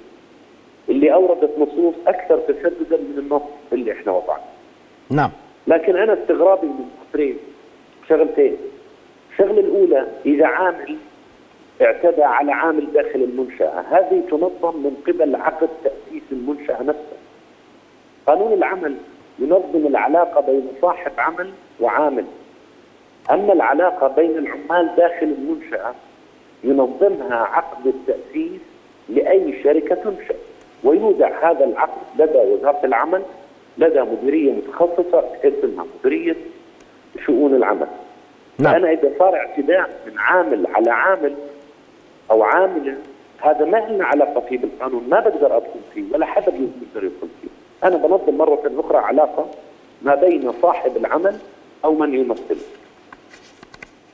اللي 0.89 1.13
أوردت 1.15 1.59
نصوص 1.59 1.95
أكثر 2.07 2.39
تشددا 2.39 2.97
من 2.97 3.15
النص 3.19 3.43
اللي 3.73 3.93
إحنا 3.93 4.13
وضعناه. 4.13 4.41
نعم 5.11 5.31
لكن 5.67 5.97
أنا 5.97 6.13
استغرابي 6.13 6.67
من 6.67 6.91
امرين 7.15 7.37
شغلتين. 8.09 8.57
الشغلة 9.33 9.61
الأولى 9.61 10.07
إذا 10.27 10.47
عامل 10.47 10.97
اعتدى 11.83 12.23
على 12.23 12.53
عامل 12.53 12.93
داخل 12.93 13.23
المنشأة، 13.23 13.81
هذه 13.91 14.23
تنظم 14.31 14.77
من 14.77 14.97
قبل 15.07 15.37
عقد 15.37 15.69
تأسيس 15.85 16.23
المنشأة 16.33 16.83
نفسها. 16.83 17.19
قانون 18.27 18.53
العمل 18.53 18.95
ينظم 19.39 19.87
العلاقة 19.87 20.41
بين 20.41 20.69
صاحب 20.83 21.13
عمل 21.19 21.51
وعامل. 21.81 22.25
أما 23.31 23.53
العلاقة 23.53 24.09
بين 24.09 24.39
العمال 24.39 24.97
داخل 24.97 25.27
المنشأة 25.39 25.95
ينظمها 26.65 27.37
عقد 27.37 27.87
التأسيس 27.87 28.61
لأي 29.09 29.63
شركة 29.63 29.95
تنشأ. 29.95 30.35
ويودع 30.85 31.51
هذا 31.51 31.65
العقد 31.65 32.03
لدى 32.19 32.39
وزارة 32.39 32.81
العمل 32.85 33.23
لدى 33.79 34.01
مديرية 34.01 34.53
متخصصة 34.53 35.25
اسمها 35.45 35.87
مديرية 36.05 36.37
شؤون 37.27 37.55
العمل. 37.55 37.87
نعم. 38.59 38.73
فانا 38.73 38.93
إذا 38.93 39.11
صار 39.19 39.37
اعتداء 39.37 39.91
من 40.07 40.19
عامل 40.19 40.67
على 40.67 40.91
عامل 40.91 41.35
أو 42.31 42.43
عاملة 42.43 42.97
هذا 43.41 43.65
ما 43.65 43.77
لنا 43.77 44.05
علاقة 44.05 44.41
فيه 44.41 44.59
بالقانون 44.59 45.09
ما 45.09 45.21
بقدر 45.21 45.57
أدخل 45.57 45.81
فيه 45.95 46.05
ولا 46.13 46.27
حدا 46.27 46.51
بيقدر 46.51 47.05
يدخل 47.07 47.29
فيه. 47.43 47.49
أنا 47.85 47.97
بنظم 47.97 48.39
مرة 48.39 48.73
أخرى 48.79 48.99
علاقة 48.99 49.47
ما 50.03 50.15
بين 50.15 50.53
صاحب 50.63 50.97
العمل 50.97 51.37
أو 51.85 51.95
من 51.95 52.15
يمثله. 52.15 52.57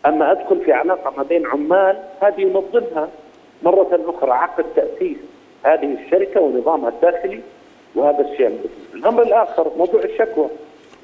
أما 0.07 0.33
أدخل 0.33 0.61
في 0.61 0.73
علاقة 0.73 1.13
ما 1.17 1.23
بين 1.23 1.47
عمال 1.47 1.97
هذه 2.23 2.41
ينظمها 2.41 3.09
مرة 3.63 4.01
أخرى 4.07 4.31
عقد 4.31 4.65
تأسيس 4.77 5.17
هذه 5.65 5.95
الشركة 6.05 6.41
ونظامها 6.41 6.89
الداخلي 6.89 7.41
وهذا 7.95 8.21
الشيء. 8.33 8.61
الأمر 8.95 9.23
الآخر 9.23 9.71
موضوع 9.79 10.01
الشكوى 10.03 10.47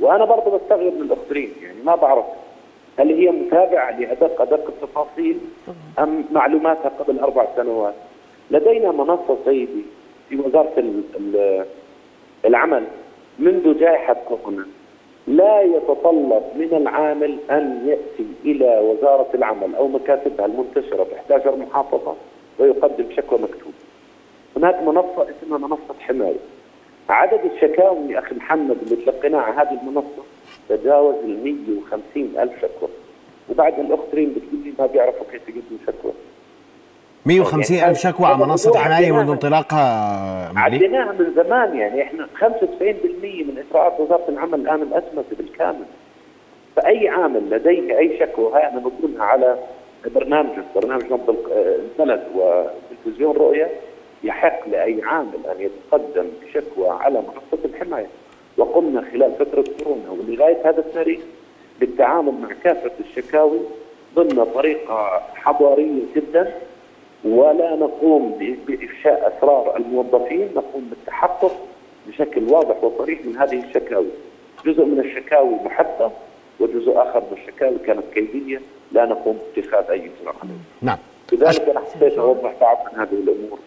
وأنا 0.00 0.24
برضه 0.24 0.58
بستغرب 0.58 0.94
من 0.94 1.02
الاخرين 1.02 1.52
يعني 1.62 1.76
ما 1.84 1.94
بعرف 1.94 2.24
هل 2.98 3.12
هي 3.20 3.30
متابعة 3.30 4.00
لأدق 4.00 4.40
أدق 4.42 4.66
التفاصيل 4.68 5.38
أم 5.98 6.24
معلوماتها 6.32 6.88
قبل 6.98 7.18
أربع 7.18 7.46
سنوات؟ 7.56 7.94
لدينا 8.50 8.92
منصة 8.92 9.38
سيدي 9.44 9.82
في 10.28 10.36
وزارة 10.36 10.72
ال- 10.78 11.02
ال- 11.16 11.64
العمل 12.44 12.84
منذ 13.38 13.78
جائحة 13.78 14.16
كورونا 14.28 14.66
لا 15.30 15.62
يتطلب 15.62 16.42
من 16.56 16.68
العامل 16.72 17.38
أن 17.50 17.82
يأتي 17.86 18.26
إلى 18.44 18.78
وزارة 18.78 19.28
العمل 19.34 19.74
أو 19.74 19.88
مكاتبها 19.88 20.46
المنتشرة 20.46 21.02
ب 21.02 21.12
11 21.12 21.56
محافظه 21.56 22.14
ويقدم 22.58 23.04
شكوى 23.16 23.38
مكتوبة. 23.38 23.74
هناك 24.56 24.82
منصة 24.82 25.26
اسمها 25.30 25.58
منصة 25.58 25.94
حماية. 26.00 26.38
عدد 27.08 27.40
الشكاوي 27.54 28.12
يا 28.12 28.18
أخي 28.18 28.34
محمد 28.34 28.76
اللي 28.82 28.96
تلقيناها 28.96 29.40
على 29.40 29.56
هذه 29.56 29.80
المنصة 29.82 30.22
تجاوز 30.68 31.14
ال 31.24 31.44
150 31.44 32.02
ألف 32.38 32.52
شكوى. 32.62 32.88
وبعد 33.50 33.78
الاخرين 33.78 34.28
بتقول 34.28 34.64
لي 34.64 34.72
ما 34.78 34.86
بيعرفوا 34.86 35.26
كيف 35.32 35.48
يقدموا 35.48 35.78
شكوى. 35.86 36.12
150 37.26 37.76
ألف 37.78 37.98
شكوى 37.98 38.26
على 38.26 38.36
منصة 38.36 38.78
حماية 38.78 39.12
منذ 39.12 39.30
انطلاقها 39.30 40.52
عديناها 40.56 41.12
من 41.12 41.32
زمان 41.36 41.76
يعني 41.76 42.02
إحنا 42.02 42.28
95% 42.40 42.44
من 43.22 43.64
اجراءات 43.70 44.00
وزارة 44.00 44.24
العمل 44.28 44.60
الآن 44.60 44.78
مأسمسه 44.78 45.36
بالكامل. 45.38 45.84
فأي 46.76 47.08
عامل 47.08 47.50
لديه 47.50 47.98
أي 47.98 48.18
شكوى 48.20 48.52
هاي 48.52 48.68
أنا 48.68 48.80
بقولها 48.80 49.24
على 49.24 49.58
برنامجك 50.14 50.64
برنامج 50.74 51.04
نبض 51.04 51.36
البلد 51.50 52.22
وتلفزيون 52.34 53.36
رؤية 53.36 53.70
يحق 54.24 54.68
لأي 54.68 55.00
عامل 55.04 55.46
أن 55.50 55.56
يتقدم 55.60 56.26
بشكوى 56.42 56.88
على 56.88 57.20
منصة 57.20 57.64
الحماية. 57.64 58.06
وقمنا 58.56 59.04
خلال 59.12 59.32
فترة 59.38 59.64
كورونا 59.78 60.10
ولغايه 60.10 60.58
هذا 60.64 60.78
التاريخ 60.78 61.20
بالتعامل 61.80 62.32
مع 62.32 62.48
كافة 62.64 62.90
الشكاوي 63.00 63.58
ضمن 64.14 64.44
طريقة 64.54 65.22
حضارية 65.34 66.02
جدا. 66.16 66.52
ولا 67.24 67.76
نقوم 67.76 68.30
ب- 68.40 68.56
بإفشاء 68.66 69.32
أسرار 69.38 69.76
الموظفين 69.76 70.48
نقوم 70.54 70.86
بالتحقق 70.90 71.52
بشكل 72.08 72.44
واضح 72.44 72.84
وصريح 72.84 73.24
من 73.24 73.36
هذه 73.36 73.64
الشكاوي. 73.64 74.06
جزء 74.66 74.84
من 74.84 75.00
الشكاوي 75.00 75.54
محدد 75.64 76.10
وجزء 76.60 76.92
آخر 76.96 77.20
من 77.20 77.36
الشكاوي 77.42 77.76
كانت 77.86 78.02
كيدية 78.14 78.60
لا 78.92 79.06
نقوم 79.06 79.38
باتخاذ 79.56 79.84
أي 79.90 79.98
اجراء. 80.20 80.34
نعم. 80.82 80.98
لذلك 81.32 81.68
أنا 81.68 81.80
حبيت 81.94 82.18
أوضح 82.18 82.52
بعض 82.60 82.78
من 82.92 83.00
هذه 83.00 83.12
الأمور. 83.12 83.58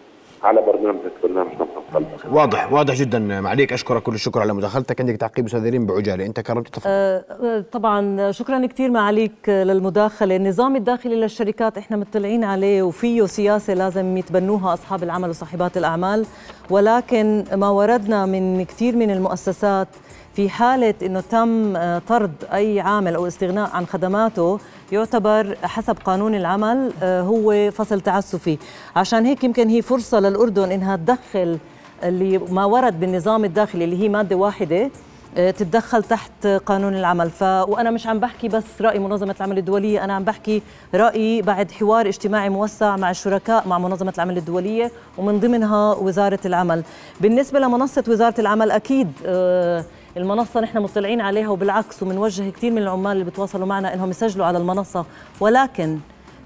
على 0.44 0.62
برنامجك 0.62 1.12
برنامج 1.22 1.52
نبض 1.52 1.68
القلب. 1.76 2.06
واضح 2.30 2.72
واضح 2.72 2.94
جدا 2.94 3.18
معليك 3.18 3.72
أشكرك 3.72 4.02
كل 4.02 4.14
الشكر 4.14 4.40
على 4.40 4.52
مداخلتك. 4.52 5.00
عندك 5.00 5.16
تعقيب 5.16 5.46
أستاذ 5.46 5.70
ريم 5.70 5.86
بعجالة. 5.86 6.26
أنت 6.26 6.40
كرمت 6.40 6.68
تفضل. 6.68 6.90
آه، 6.90 7.64
طبعا 7.72 8.30
شكرا 8.30 8.66
كثير 8.66 8.90
معاليك 8.90 9.48
للمداخلة. 9.48 10.36
النظام 10.36 10.76
الداخلي 10.76 11.16
للشركات 11.16 11.78
إحنا 11.78 11.96
مطلعين 11.96 12.44
عليه 12.44 12.82
وفيه 12.82 13.26
سياسة 13.26 13.74
لازم 13.74 14.16
يتبنوها 14.16 14.74
أصحاب 14.74 15.02
العمل 15.02 15.28
وصاحبات 15.28 15.76
الأعمال. 15.76 16.26
ولكن 16.70 17.44
ما 17.54 17.68
وردنا 17.68 18.26
من 18.26 18.64
كثير 18.64 18.96
من 18.96 19.10
المؤسسات 19.10 19.88
في 20.34 20.48
حالة 20.48 20.94
أنه 21.02 21.20
تم 21.20 21.76
آه، 21.76 21.98
طرد 21.98 22.32
أي 22.52 22.80
عامل 22.80 23.14
أو 23.14 23.26
استغناء 23.26 23.70
عن 23.70 23.86
خدماته 23.86 24.58
يعتبر 24.92 25.56
حسب 25.62 25.96
قانون 26.04 26.34
العمل 26.34 26.92
آه، 27.02 27.20
هو 27.22 27.70
فصل 27.70 28.00
تعسفي. 28.00 28.58
عشان 28.96 29.26
هيك 29.26 29.44
يمكن 29.44 29.68
هي 29.68 29.82
فرصة 29.82 30.20
للأردن 30.20 30.72
إنها 30.72 30.96
تدخل 30.96 31.58
اللي 32.02 32.38
ما 32.38 32.64
ورد 32.64 33.00
بالنظام 33.00 33.44
الداخلي 33.44 33.84
اللي 33.84 34.02
هي 34.02 34.08
مادة 34.08 34.36
واحدة 34.36 34.90
آه، 35.36 35.50
تتدخل 35.50 36.02
تحت 36.02 36.46
قانون 36.46 36.94
العمل. 36.94 37.30
ف 37.30 37.42
وأنا 37.42 37.90
مش 37.90 38.06
عم 38.06 38.18
بحكي 38.20 38.48
بس 38.48 38.64
رأي 38.80 38.98
منظمة 38.98 39.34
العمل 39.40 39.58
الدولية 39.58 40.04
أنا 40.04 40.12
عم 40.12 40.24
بحكي 40.24 40.62
رايي 40.94 41.42
بعد 41.42 41.70
حوار 41.70 42.08
اجتماعي 42.08 42.48
موسع 42.48 42.96
مع 42.96 43.10
الشركاء 43.10 43.68
مع 43.68 43.78
منظمة 43.78 44.12
العمل 44.16 44.36
الدولية 44.38 44.90
ومن 45.18 45.40
ضمنها 45.40 45.94
وزارة 45.94 46.38
العمل. 46.44 46.82
بالنسبة 47.20 47.58
لمنصة 47.60 48.04
وزارة 48.08 48.34
العمل 48.40 48.70
أكيد 48.70 49.12
آه، 49.26 49.84
المنصة 50.16 50.60
نحن 50.60 50.78
مطلعين 50.78 51.20
عليها 51.20 51.48
وبالعكس 51.48 52.02
ومنوجه 52.02 52.50
كثير 52.50 52.72
من 52.72 52.78
العمال 52.82 53.12
اللي 53.12 53.24
بتواصلوا 53.24 53.66
معنا 53.66 53.94
إنهم 53.94 54.10
يسجلوا 54.10 54.46
على 54.46 54.58
المنصة. 54.58 55.04
ولكن 55.40 55.98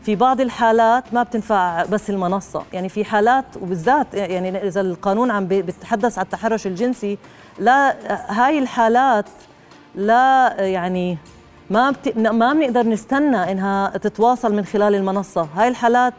في 0.03 0.17
بعض 0.17 0.41
الحالات 0.41 1.15
ما 1.15 1.23
بتنفع 1.23 1.85
بس 1.85 2.11
المنصة. 2.11 2.63
يعني 2.73 2.89
في 2.89 3.05
حالات 3.05 3.45
وبالذات 3.63 4.15
يعني 4.15 4.67
إذا 4.69 4.81
القانون 4.81 5.31
عم 5.31 5.47
بي- 5.47 5.63
بيتحدث 5.63 6.19
عن 6.19 6.25
التحرش 6.25 6.67
الجنسي 6.67 7.19
لا 7.59 7.97
هاي 8.29 8.59
الحالات 8.59 9.25
لا 9.95 10.55
يعني 10.61 11.19
ما 11.71 11.91
بت... 11.91 12.19
ما 12.19 12.53
بنقدر 12.53 12.83
نستنى 12.87 13.53
إنها 13.53 13.97
تتواصل 13.99 14.55
من 14.55 14.65
خلال 14.65 14.95
المنصة. 14.95 15.49
هاي 15.57 15.69
الحالات 15.69 16.15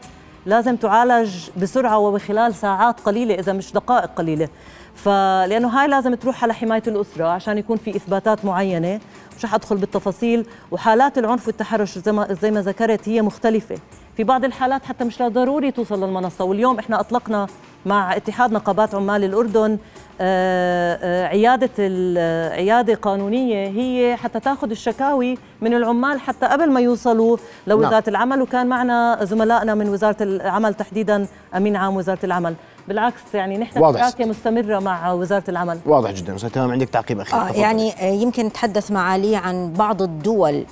لازم 0.46 0.76
تعالج 0.76 1.48
بسرعة 1.62 1.98
وبخلال 1.98 2.54
ساعات 2.54 3.00
قليلة 3.00 3.34
إذا 3.34 3.52
مش 3.52 3.72
دقائق 3.72 4.10
قليلة. 4.16 4.48
فلأنه 4.94 5.68
هاي 5.68 5.88
لازم 5.88 6.14
تروح 6.14 6.42
على 6.42 6.54
حماية 6.54 6.82
الأسرة 6.86 7.24
عشان 7.24 7.58
يكون 7.58 7.76
في 7.76 7.96
إثباتات 7.96 8.44
معينة. 8.44 9.00
مش 9.36 9.44
رح 9.44 9.54
أدخل 9.54 9.76
بالتفاصيل. 9.76 10.46
وحالات 10.70 11.18
العنف 11.18 11.46
والتحرش 11.46 11.98
زي 11.98 12.12
ما, 12.12 12.34
زي 12.42 12.50
ما 12.50 12.62
ذكرت 12.62 13.08
هي 13.08 13.22
مختلفة. 13.22 13.78
في 14.16 14.24
بعض 14.24 14.44
الحالات 14.44 14.84
حتى 14.84 15.04
مش 15.04 15.22
ضروري 15.22 15.70
توصل 15.70 16.04
للمنصة. 16.04 16.44
واليوم 16.44 16.78
إحنا 16.78 17.00
أطلقنا 17.00 17.46
مع 17.86 18.16
اتحاد 18.16 18.52
نقابات 18.52 18.94
عمال 18.94 19.24
الأردن. 19.24 19.78
آه، 20.22 20.98
آه، 21.02 21.26
عيادة 21.26 21.70
العيادة 21.78 22.94
قانونية 22.94 23.68
هي 23.68 24.16
حتى 24.16 24.40
تاخذ 24.40 24.70
الشكاوي 24.70 25.38
من 25.60 25.74
العمال 25.74 26.20
حتى 26.20 26.46
قبل 26.46 26.70
ما 26.70 26.80
يوصلوا 26.80 27.36
لوزارة 27.66 27.92
نعم. 27.92 28.02
العمل. 28.08 28.42
وكان 28.42 28.66
معنا 28.66 29.18
زملائنا 29.22 29.74
من 29.74 29.88
وزارة 29.88 30.16
العمل 30.20 30.74
تحديدا 30.74 31.26
أمين 31.56 31.76
عام 31.76 31.96
وزارة 31.96 32.18
العمل. 32.24 32.54
بالعكس 32.88 33.34
يعني 33.34 33.58
نحن 33.58 33.84
حركة 33.84 34.24
مستمرة 34.24 34.78
مع 34.78 35.12
وزارة 35.12 35.44
العمل. 35.48 35.78
واضح 35.86 36.10
جدا. 36.10 36.36
أستاذ 36.36 36.50
تمام 36.50 36.70
عندك 36.70 36.88
تعقيب 36.88 37.20
أخير. 37.20 37.40
آه 37.40 37.52
يعني 37.52 37.92
آه، 37.92 38.12
يمكن 38.12 38.46
نتحدث 38.46 38.90
معالي 38.90 39.36
عن 39.36 39.72
بعض 39.72 40.02
الدول 40.02 40.64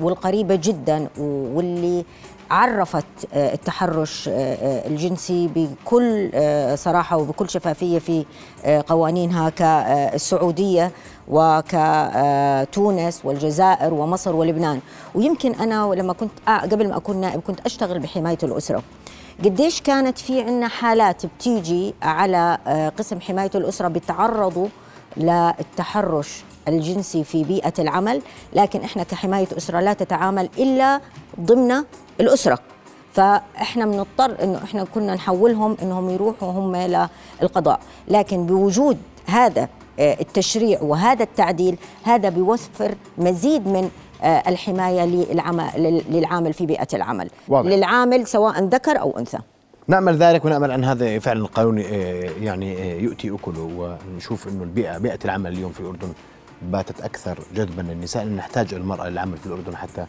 والقريبة 0.00 0.54
جدا 0.62 1.08
واللي 1.18 2.04
عرفت 2.50 3.04
آه، 3.34 3.54
التحرش 3.54 4.28
آه، 4.28 4.32
آه، 4.32 4.88
الجنسي 4.88 5.50
بكل 5.54 6.30
صراحة 6.78 7.16
وبكل 7.16 7.50
شفافية 7.50 7.98
في 7.98 8.24
قوانينها 8.88 9.50
كالسعودية 9.50 10.92
وكتونس 11.28 13.20
والجزائر 13.24 13.94
ومصر 13.94 14.36
ولبنان. 14.36 14.80
ويمكن 15.14 15.54
أنا 15.54 15.94
لما 15.94 16.12
كنت 16.12 16.30
قبل 16.48 16.88
ما 16.88 16.96
أكون 16.96 17.16
نائب 17.16 17.40
كنت 17.40 17.60
أشتغل 17.60 17.98
بحماية 17.98 18.38
الأسرة. 18.42 18.82
قديش 19.44 19.80
كانت 19.80 20.18
في 20.18 20.40
عنا 20.40 20.68
حالات 20.68 21.26
بتيجي 21.26 21.94
على 22.02 22.58
قسم 22.98 23.20
حماية 23.20 23.50
الأسرة 23.54 23.88
بيتعرضوا 23.88 24.68
للتحرش؟ 25.16 26.44
الجنسي 26.68 27.24
في 27.24 27.44
بيئة 27.44 27.72
العمل 27.78 28.22
لكن 28.52 28.80
إحنا 28.80 29.02
كحماية 29.02 29.48
أسرة 29.56 29.80
لا 29.80 29.92
تتعامل 29.92 30.48
إلا 30.58 31.00
ضمن 31.40 31.84
الأسرة. 32.20 32.58
فإحنا 33.12 33.86
بنضطر 33.86 34.42
إنه 34.42 34.60
إحنا 34.64 34.84
كنا 34.84 35.14
نحولهم 35.14 35.76
إنهم 35.82 36.10
يروحوا 36.10 36.50
هم 36.52 36.76
للقضاء 36.76 37.80
لكن 38.08 38.46
بوجود 38.46 38.98
هذا 39.26 39.68
آه، 39.98 40.16
التشريع 40.20 40.82
وهذا 40.82 41.22
التعديل 41.22 41.76
هذا 42.02 42.28
بيوفر 42.28 42.94
مزيد 43.18 43.68
من 43.68 43.90
آه، 44.22 44.42
الحماية 44.48 45.04
للعامل 46.10 46.52
في 46.52 46.66
بيئة 46.66 46.86
العمل. 46.94 47.30
واضح. 47.48 47.70
للعامل 47.70 48.26
سواء 48.26 48.64
ذكر 48.64 49.00
أو 49.00 49.18
أنثى. 49.18 49.38
نأمل 49.88 50.16
ذلك 50.16 50.44
ونأمل 50.44 50.70
أن 50.70 50.84
هذا 50.84 51.18
فعلا 51.18 51.40
القانون 51.40 51.78
آه، 51.78 52.30
يعني 52.42 52.98
يؤتي 53.02 53.30
أكله. 53.30 53.96
ونشوف 54.14 54.48
أنه 54.48 54.62
البيئة 54.62 54.98
بيئة 54.98 55.18
العمل 55.24 55.52
اليوم 55.52 55.72
في 55.72 55.80
الأردن 55.80 56.12
باتت 56.72 57.00
أكثر 57.00 57.38
جذبا 57.54 57.82
للنساء 57.82 58.24
نحتاج 58.26 58.74
المرأة 58.74 59.08
للعمل 59.08 59.36
في 59.36 59.46
الأردن 59.46 59.76
حتى 59.76 60.06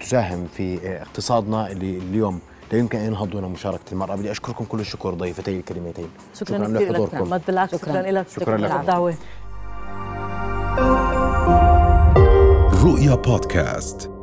تساهم 0.00 0.46
في 0.46 0.78
اقتصادنا 1.02 1.70
اللي 1.72 1.98
اليوم 1.98 2.40
لا 2.72 2.78
يمكن 2.78 2.98
أن 2.98 3.04
ينهض 3.04 3.30
دون 3.30 3.44
مشاركة 3.44 3.92
المرأة. 3.92 4.16
بدي 4.16 4.30
أشكركم 4.30 4.64
كل 4.64 4.80
الشكر 4.80 5.14
ضيفتي 5.14 5.58
الكريمتين. 5.58 6.08
شكرا, 6.34 6.58
شكرا 6.58 6.68
لحضوركم. 6.68 7.38
بالعكس 7.46 7.72
شكرا, 7.72 7.92
شكرا 7.92 8.10
لك. 8.10 8.28
شكرا, 8.28 8.44
شكرا 8.44 8.56
لك 8.56 8.72
الدعوه 8.72 9.14
رؤيا 12.84 13.14
بودكاست. 13.14 14.17